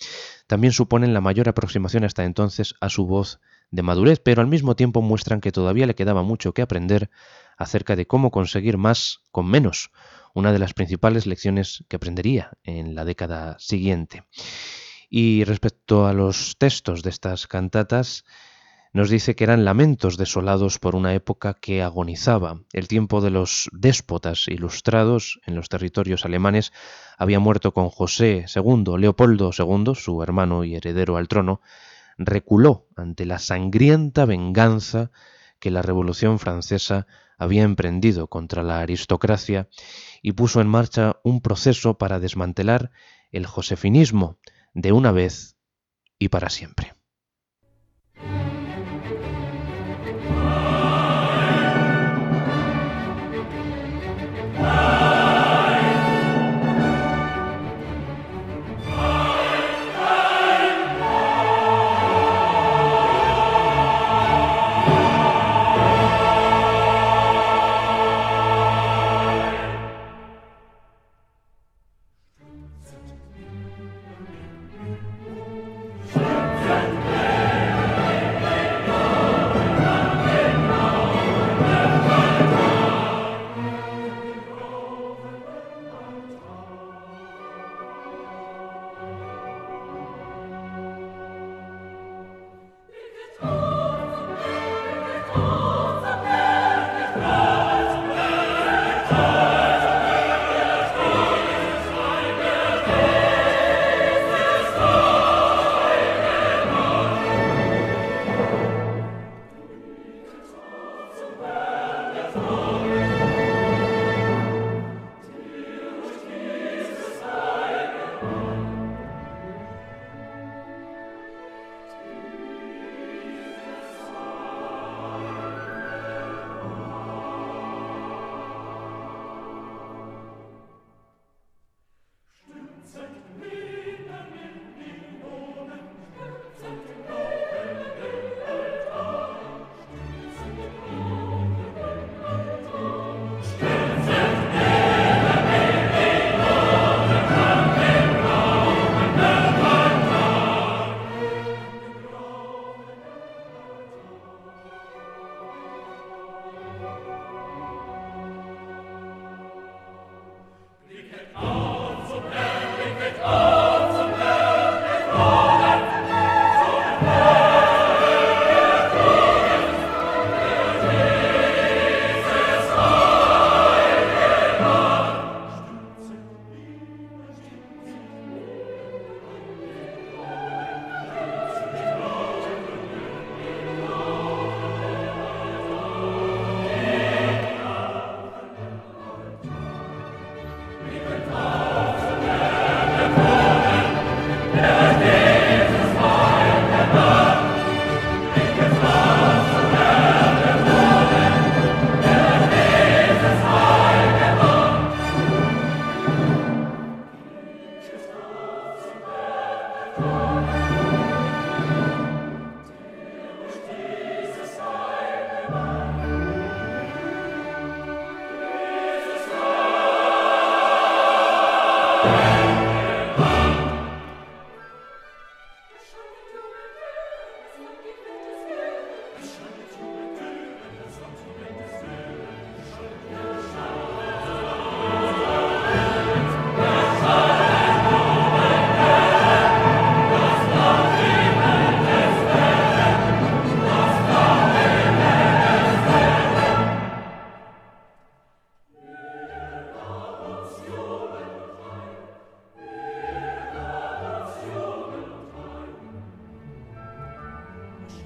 También 0.46 0.72
suponen 0.72 1.14
la 1.14 1.20
mayor 1.20 1.48
aproximación 1.48 2.04
hasta 2.04 2.24
entonces 2.24 2.74
a 2.80 2.88
su 2.88 3.06
voz 3.06 3.40
de 3.70 3.82
madurez, 3.82 4.20
pero 4.20 4.40
al 4.40 4.48
mismo 4.48 4.76
tiempo 4.76 5.02
muestran 5.02 5.40
que 5.40 5.52
todavía 5.52 5.86
le 5.86 5.94
quedaba 5.94 6.22
mucho 6.22 6.54
que 6.54 6.62
aprender 6.62 7.10
acerca 7.56 7.96
de 7.96 8.06
cómo 8.06 8.30
conseguir 8.30 8.78
más 8.78 9.20
con 9.32 9.46
menos, 9.46 9.90
una 10.34 10.52
de 10.52 10.58
las 10.58 10.74
principales 10.74 11.26
lecciones 11.26 11.84
que 11.88 11.96
aprendería 11.96 12.52
en 12.62 12.94
la 12.94 13.04
década 13.04 13.56
siguiente. 13.58 14.24
Y 15.08 15.44
respecto 15.44 16.06
a 16.06 16.12
los 16.12 16.56
textos 16.58 17.02
de 17.02 17.10
estas 17.10 17.46
cantatas, 17.46 18.24
nos 18.96 19.10
dice 19.10 19.36
que 19.36 19.44
eran 19.44 19.66
lamentos 19.66 20.16
desolados 20.16 20.78
por 20.78 20.96
una 20.96 21.12
época 21.12 21.52
que 21.52 21.82
agonizaba. 21.82 22.62
El 22.72 22.88
tiempo 22.88 23.20
de 23.20 23.28
los 23.28 23.68
déspotas 23.70 24.48
ilustrados 24.48 25.38
en 25.44 25.54
los 25.54 25.68
territorios 25.68 26.24
alemanes 26.24 26.72
había 27.18 27.38
muerto 27.38 27.74
con 27.74 27.90
José 27.90 28.46
II. 28.54 28.96
Leopoldo 28.98 29.50
II, 29.52 29.94
su 29.94 30.22
hermano 30.22 30.64
y 30.64 30.76
heredero 30.76 31.18
al 31.18 31.28
trono, 31.28 31.60
reculó 32.16 32.86
ante 32.96 33.26
la 33.26 33.38
sangrienta 33.38 34.24
venganza 34.24 35.10
que 35.58 35.70
la 35.70 35.82
Revolución 35.82 36.38
Francesa 36.38 37.06
había 37.36 37.64
emprendido 37.64 38.28
contra 38.28 38.62
la 38.62 38.80
aristocracia 38.80 39.68
y 40.22 40.32
puso 40.32 40.62
en 40.62 40.68
marcha 40.68 41.16
un 41.22 41.42
proceso 41.42 41.98
para 41.98 42.18
desmantelar 42.18 42.92
el 43.30 43.44
josefinismo 43.44 44.38
de 44.72 44.92
una 44.92 45.12
vez 45.12 45.58
y 46.18 46.30
para 46.30 46.48
siempre. 46.48 46.95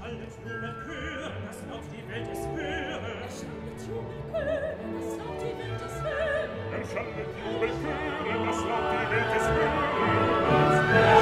schallet 0.01 0.33
junge 0.45 0.73
Chöre, 0.85 1.31
das 1.45 1.59
laut 1.69 1.83
die 1.91 2.03
Welt 2.09 2.27
es 2.31 2.43
höre. 2.47 3.01
Erschallet 3.21 3.81
junge 3.87 4.03
Chöre, 4.31 4.75
das 4.97 5.17
laut 5.17 5.37
die 5.41 5.53
Welt 5.59 5.81
es 5.85 5.95
höre. 6.01 6.49
Erschallet 6.77 7.31
junge 7.45 7.67
Chöre, 7.67 8.33
das 8.47 8.59
laut 8.65 8.87
die 8.91 9.05
Welt 9.11 9.31
es 9.37 9.47
höre. 9.47 11.20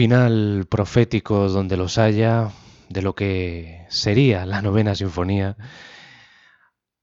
Final 0.00 0.64
profético 0.70 1.50
donde 1.50 1.76
los 1.76 1.98
haya 1.98 2.52
de 2.88 3.02
lo 3.02 3.14
que 3.14 3.84
sería 3.90 4.46
la 4.46 4.62
novena 4.62 4.94
sinfonía 4.94 5.58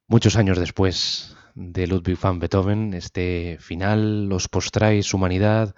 muchos 0.08 0.36
años 0.36 0.58
después 0.58 1.36
de 1.54 1.86
Ludwig 1.86 2.20
van 2.20 2.40
Beethoven, 2.40 2.96
este 2.96 3.58
final 3.60 4.32
os 4.32 4.48
postráis 4.48 5.14
humanidad 5.14 5.76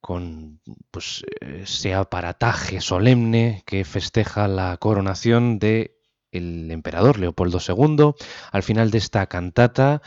con 0.00 0.60
pues, 0.92 1.24
ese 1.40 1.94
aparataje 1.94 2.80
solemne 2.80 3.64
que 3.66 3.84
festeja 3.84 4.46
la 4.46 4.76
coronación 4.76 5.58
de 5.58 5.98
el 6.30 6.70
emperador 6.70 7.18
Leopoldo 7.18 7.58
II 7.58 8.12
al 8.52 8.62
final 8.62 8.92
de 8.92 8.98
esta 8.98 9.26
cantata 9.26 10.02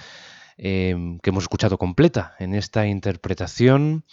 eh, 0.57 0.95
que 1.21 1.29
hemos 1.29 1.43
escuchado 1.43 1.77
completa 1.77 2.35
en 2.39 2.53
esta 2.53 2.87
interpretación 2.87 4.05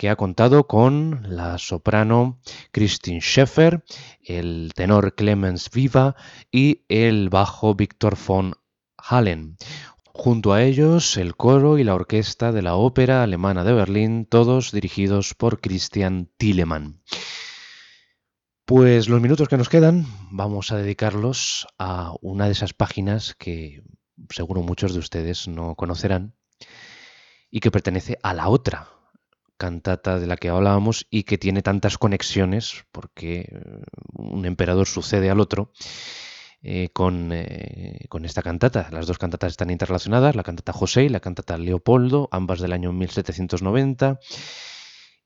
que 0.00 0.08
ha 0.08 0.16
contado 0.16 0.66
con 0.66 1.26
la 1.28 1.58
soprano 1.58 2.40
Christine 2.72 3.20
Scheffer, 3.20 3.84
el 4.22 4.72
tenor 4.74 5.14
Clemens 5.14 5.68
Viva 5.70 6.16
y 6.50 6.86
el 6.88 7.28
bajo 7.28 7.74
Victor 7.74 8.16
von 8.26 8.54
Hallen. 8.96 9.58
Junto 10.06 10.54
a 10.54 10.62
ellos, 10.62 11.18
el 11.18 11.36
coro 11.36 11.76
y 11.76 11.84
la 11.84 11.94
orquesta 11.94 12.50
de 12.50 12.62
la 12.62 12.76
Ópera 12.76 13.22
Alemana 13.22 13.62
de 13.62 13.74
Berlín, 13.74 14.24
todos 14.24 14.72
dirigidos 14.72 15.34
por 15.34 15.60
Christian 15.60 16.30
Tillemann. 16.38 17.02
Pues 18.64 19.10
los 19.10 19.20
minutos 19.20 19.50
que 19.50 19.58
nos 19.58 19.68
quedan 19.68 20.06
vamos 20.30 20.72
a 20.72 20.78
dedicarlos 20.78 21.66
a 21.78 22.14
una 22.22 22.46
de 22.46 22.52
esas 22.52 22.72
páginas 22.72 23.34
que 23.34 23.82
seguro 24.30 24.62
muchos 24.62 24.94
de 24.94 25.00
ustedes 25.00 25.46
no 25.46 25.74
conocerán 25.74 26.34
y 27.50 27.60
que 27.60 27.70
pertenece 27.70 28.16
a 28.22 28.32
la 28.32 28.48
otra 28.48 28.99
cantata 29.60 30.18
de 30.18 30.26
la 30.26 30.38
que 30.38 30.48
hablábamos 30.48 31.06
y 31.10 31.24
que 31.24 31.36
tiene 31.36 31.60
tantas 31.60 31.98
conexiones 31.98 32.86
porque 32.92 33.40
eh, 33.40 33.82
un 34.14 34.46
emperador 34.46 34.88
sucede 34.88 35.28
al 35.28 35.38
otro 35.38 35.70
eh, 36.62 36.88
con, 36.94 37.30
eh, 37.32 38.06
con, 38.08 38.24
esta 38.24 38.42
cantata. 38.42 38.88
Las 38.90 39.06
dos 39.06 39.18
cantatas 39.18 39.52
están 39.52 39.68
interrelacionadas, 39.68 40.34
la 40.34 40.42
cantata 40.42 40.72
José 40.72 41.04
y 41.04 41.08
la 41.10 41.20
cantata 41.20 41.58
Leopoldo, 41.58 42.30
ambas 42.32 42.60
del 42.60 42.72
año 42.72 42.90
1790. 42.92 44.18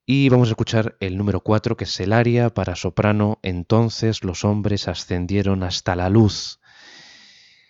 Y 0.05 0.29
vamos 0.29 0.49
a 0.49 0.53
escuchar 0.53 0.97
el 0.99 1.17
número 1.17 1.41
4, 1.41 1.77
que 1.77 1.85
es 1.85 2.01
el 2.01 2.13
aria 2.13 2.51
para 2.51 2.75
soprano. 2.75 3.39
Entonces 3.43 4.25
los 4.25 4.45
hombres 4.45 4.89
ascendieron 4.89 5.63
hasta 5.63 5.95
la 5.95 6.09
luz. 6.09 6.59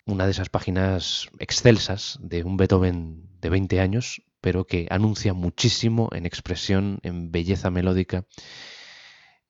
Una 0.07 0.25
de 0.25 0.31
esas 0.31 0.49
páginas 0.49 1.29
excelsas 1.37 2.17
de 2.21 2.43
un 2.43 2.57
Beethoven 2.57 3.29
de 3.39 3.49
20 3.49 3.79
años, 3.79 4.23
pero 4.45 4.67
que 4.67 4.85
anuncia 4.91 5.33
muchísimo 5.33 6.07
en 6.11 6.27
expresión, 6.27 6.99
en 7.01 7.31
belleza 7.31 7.71
melódica, 7.71 8.25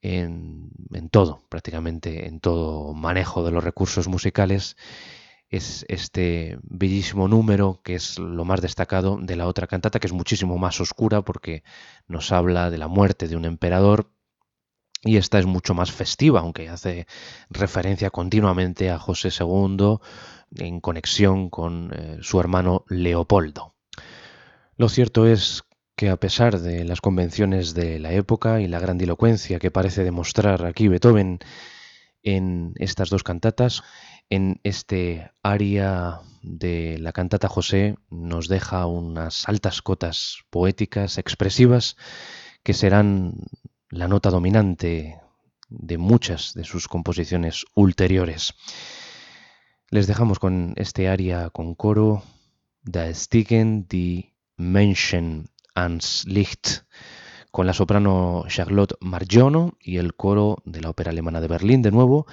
en, 0.02 0.72
todo, 1.12 1.44
prácticamente 1.50 2.30
en 2.30 2.40
todo 2.40 2.94
manejo 2.94 3.44
de 3.44 3.52
los 3.52 3.62
recursos 3.62 4.08
musicales 4.08 4.78
es 5.50 5.86
este 5.90 6.60
bellísimo 6.64 7.28
número 7.28 7.82
que 7.84 7.96
es 7.96 8.18
lo 8.20 8.46
más 8.46 8.62
destacado 8.62 9.18
de 9.22 9.36
la 9.36 9.48
otra 9.48 9.68
cantata, 9.68 10.00
que 10.00 10.08
es 10.08 10.14
muchísimo 10.14 10.58
más 10.58 10.80
oscura 10.80 11.24
porque 11.24 11.64
nos 12.08 12.32
habla 12.32 12.70
de 12.70 12.78
la 12.78 12.88
muerte 12.88 13.28
de 13.28 13.36
un 13.36 13.44
emperador 13.44 14.14
y 15.04 15.18
esta 15.18 15.40
es 15.40 15.46
mucho 15.46 15.74
más 15.74 15.92
festiva, 15.92 16.40
aunque 16.40 16.70
hace 16.70 17.06
referencia 17.50 18.12
continuamente 18.12 18.92
a 18.92 18.98
José 18.98 19.28
II 19.38 19.98
en 20.56 20.80
conexión 20.80 21.50
con 21.50 21.92
eh, 21.94 22.20
su 22.22 22.40
hermano 22.40 22.86
Leopoldo. 22.88 23.75
Lo 24.78 24.90
cierto 24.90 25.26
es 25.26 25.64
que 25.96 26.10
a 26.10 26.18
pesar 26.18 26.60
de 26.60 26.84
las 26.84 27.00
convenciones 27.00 27.74
de 27.74 27.98
la 27.98 28.12
época 28.12 28.60
y 28.60 28.68
la 28.68 28.80
grandilocuencia 28.80 29.58
que 29.58 29.72
parece 29.72 30.04
demostrar 30.04 30.66
aquí 30.66 30.90
Beethoven 30.90 31.40
en 32.24 32.74
estas 32.76 33.10
dos 33.10 33.24
cantatas, 33.24 33.84
en 34.30 34.60
este 34.64 35.32
área 35.44 36.20
de 36.42 36.98
la 37.00 37.14
cantata 37.14 37.48
José 37.48 37.96
nos 38.10 38.50
deja 38.50 38.86
unas 38.86 39.48
altas 39.48 39.82
cotas 39.82 40.40
poéticas, 40.50 41.18
expresivas, 41.18 41.96
que 42.62 42.74
serán 42.74 43.46
la 43.90 44.10
nota 44.10 44.30
dominante 44.30 45.22
de 45.70 45.98
muchas 45.98 46.54
de 46.54 46.66
sus 46.66 46.90
composiciones 46.90 47.66
ulteriores. 47.76 48.56
Les 49.90 50.06
dejamos 50.06 50.40
con 50.40 50.74
este 50.76 51.08
aria 51.08 51.50
con 51.50 51.76
coro, 51.76 52.24
Da 52.84 53.12
Stiegen 53.14 53.88
die 53.88 54.35
Menschen 54.58 55.50
ans 55.74 56.26
Licht, 56.26 56.84
con 57.52 57.68
la 57.68 57.74
soprano 57.74 58.46
Charlotte 58.48 58.96
Margiono 59.02 59.78
y 59.80 59.98
el 59.98 60.16
coro 60.16 60.62
de 60.66 60.82
la 60.82 60.90
Ópera 60.90 61.12
Alemana 61.12 61.42
de 61.42 61.48
Berlín 61.48 61.82
de 61.82 61.92
nuevo, 61.92 62.26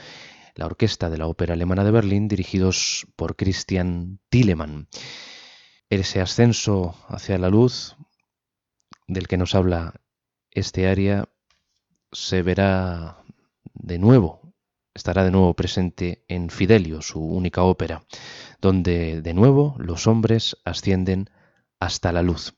la 0.54 0.66
orquesta 0.66 1.10
de 1.10 1.18
la 1.18 1.26
Ópera 1.26 1.54
Alemana 1.54 1.84
de 1.84 1.90
Berlín, 1.90 2.28
dirigidos 2.28 3.06
por 3.16 3.36
Christian 3.36 4.20
Tillemann. 4.28 4.88
Ese 5.90 6.20
ascenso 6.20 6.94
hacia 7.08 7.38
la 7.38 7.50
luz 7.50 7.96
del 9.06 9.28
que 9.28 9.36
nos 9.36 9.54
habla 9.54 10.00
este 10.50 10.88
área 10.88 11.28
se 12.12 12.42
verá 12.42 13.24
de 13.74 13.98
nuevo, 13.98 14.54
estará 14.94 15.24
de 15.24 15.30
nuevo 15.30 15.54
presente 15.54 16.24
en 16.28 16.50
Fidelio, 16.50 17.02
su 17.02 17.20
única 17.20 17.62
ópera, 17.62 18.04
donde 18.60 19.22
de 19.22 19.34
nuevo 19.34 19.74
los 19.78 20.06
hombres 20.06 20.56
ascienden 20.64 21.30
hasta 21.82 22.12
la 22.12 22.22
luz. 22.22 22.54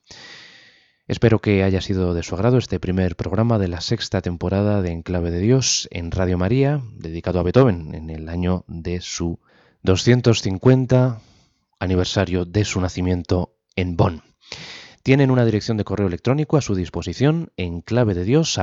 Espero 1.07 1.39
que 1.39 1.63
haya 1.63 1.81
sido 1.81 2.13
de 2.13 2.23
su 2.23 2.35
agrado 2.35 2.57
este 2.57 2.79
primer 2.79 3.15
programa 3.15 3.59
de 3.59 3.67
la 3.67 3.81
sexta 3.81 4.21
temporada 4.21 4.81
de 4.81 4.91
Enclave 4.91 5.31
de 5.31 5.39
Dios 5.39 5.87
en 5.91 6.11
Radio 6.11 6.37
María, 6.37 6.81
dedicado 6.93 7.39
a 7.39 7.43
Beethoven 7.43 7.93
en 7.93 8.09
el 8.09 8.29
año 8.29 8.65
de 8.67 9.01
su 9.01 9.39
250 9.83 11.21
aniversario 11.79 12.45
de 12.45 12.65
su 12.65 12.81
nacimiento 12.81 13.55
en 13.75 13.97
Bonn. 13.97 14.23
Tienen 15.03 15.29
una 15.29 15.45
dirección 15.45 15.77
de 15.77 15.83
correo 15.83 16.07
electrónico 16.07 16.57
a 16.57 16.61
su 16.61 16.73
disposición 16.73 17.51
en 17.57 17.81
clave 17.81 18.15
de 18.15 18.23
Dios 18.23 18.57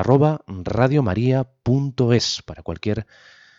para 2.44 2.62
cualquier 2.64 3.06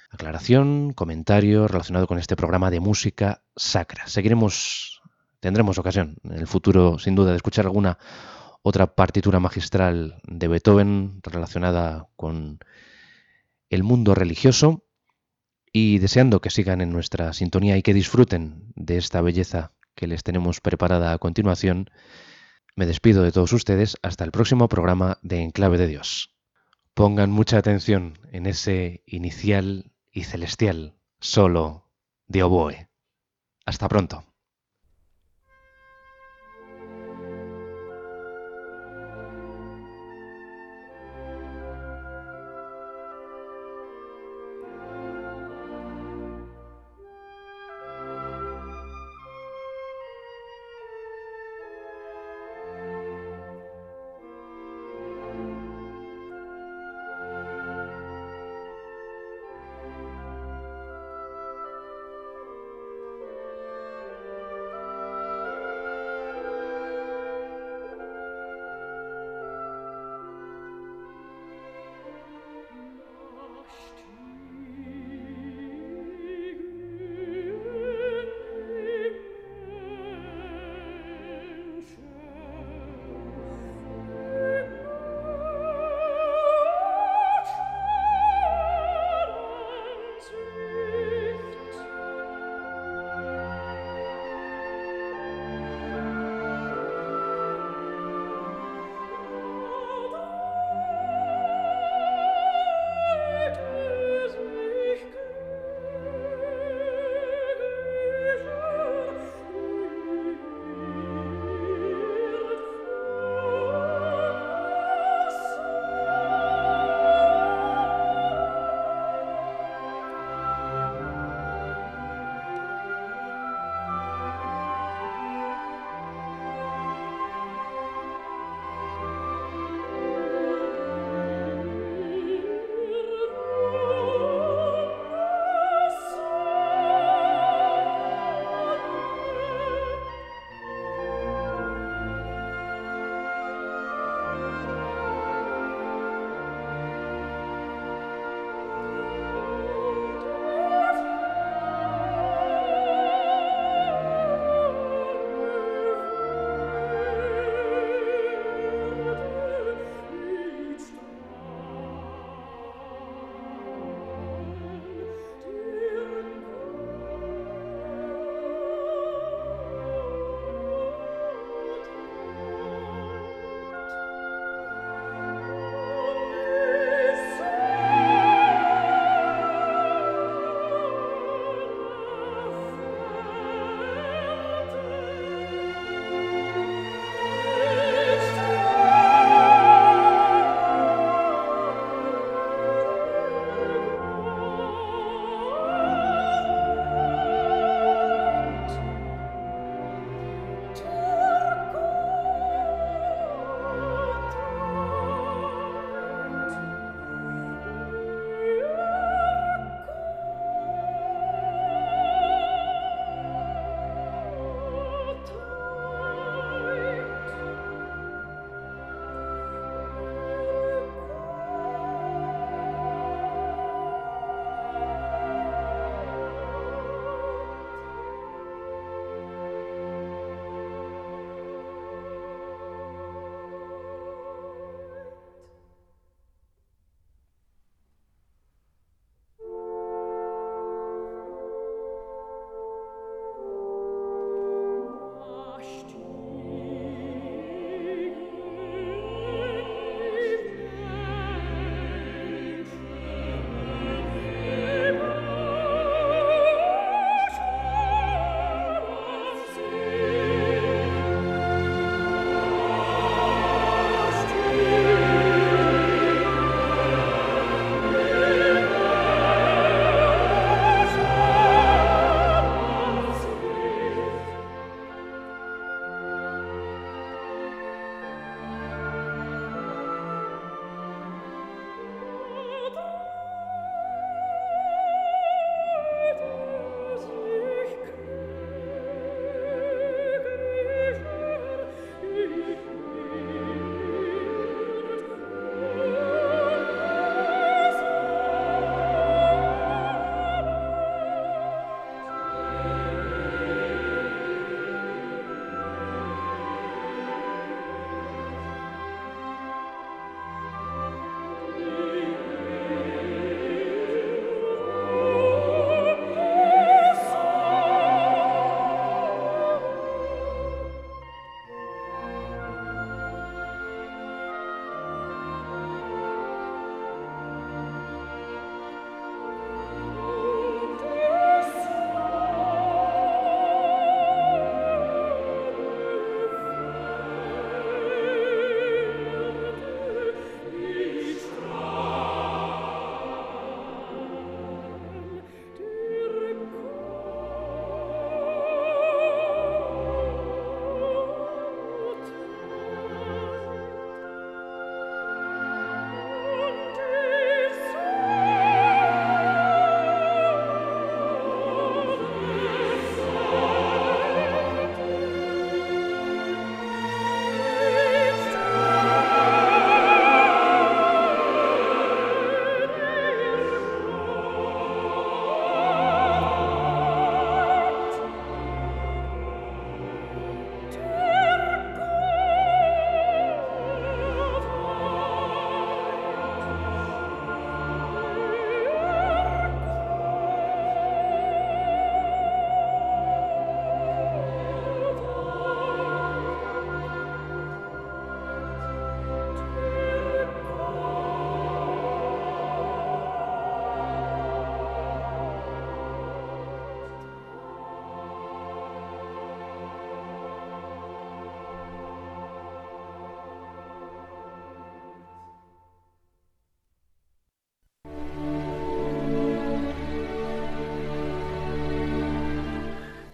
aclaración, 0.10 0.92
comentario 0.94 1.68
relacionado 1.68 2.08
con 2.08 2.20
este 2.20 2.36
programa 2.36 2.70
de 2.70 2.82
música 2.82 3.44
sacra. 3.56 4.08
Seguiremos, 4.08 5.02
tendremos 5.44 5.78
ocasión 5.78 6.16
en 6.24 6.40
el 6.40 6.48
futuro, 6.48 6.98
sin 6.98 7.16
duda, 7.16 7.32
de 7.32 7.36
escuchar 7.36 7.66
alguna 7.66 7.98
otra 8.62 8.96
partitura 8.96 9.42
magistral 9.42 10.22
de 10.24 10.48
Beethoven 10.48 11.20
relacionada 11.22 12.08
con 12.16 12.60
el 13.70 13.84
mundo 13.84 14.16
religioso 14.16 14.86
y 15.74 16.00
deseando 16.00 16.40
que 16.40 16.50
sigan 16.50 16.80
en 16.80 16.94
nuestra 16.94 17.34
sintonía 17.34 17.76
y 17.76 17.82
que 17.82 17.94
disfruten 17.94 18.72
de 18.76 18.98
esta 18.98 19.20
belleza 19.20 19.74
que 19.96 20.08
les 20.08 20.24
tenemos 20.24 20.62
preparada 20.62 21.12
a 21.12 21.18
continuación, 21.18 21.90
me 22.78 22.86
despido 22.86 23.22
de 23.22 23.34
todos 23.34 23.52
ustedes 23.52 23.98
hasta 24.02 24.24
el 24.24 24.32
próximo 24.32 24.70
programa 24.70 25.18
de 25.24 25.42
Enclave 25.42 25.78
de 25.78 25.88
Dios. 25.88 26.34
Pongan 26.94 27.32
mucha 27.32 27.58
atención 27.58 28.18
en 28.32 28.46
ese 28.46 29.04
inicial 29.06 29.92
y 30.10 30.24
celestial 30.24 30.96
solo 31.20 31.92
de 32.28 32.44
oboe. 32.44 32.88
Hasta 33.66 33.90
pronto. 33.90 34.33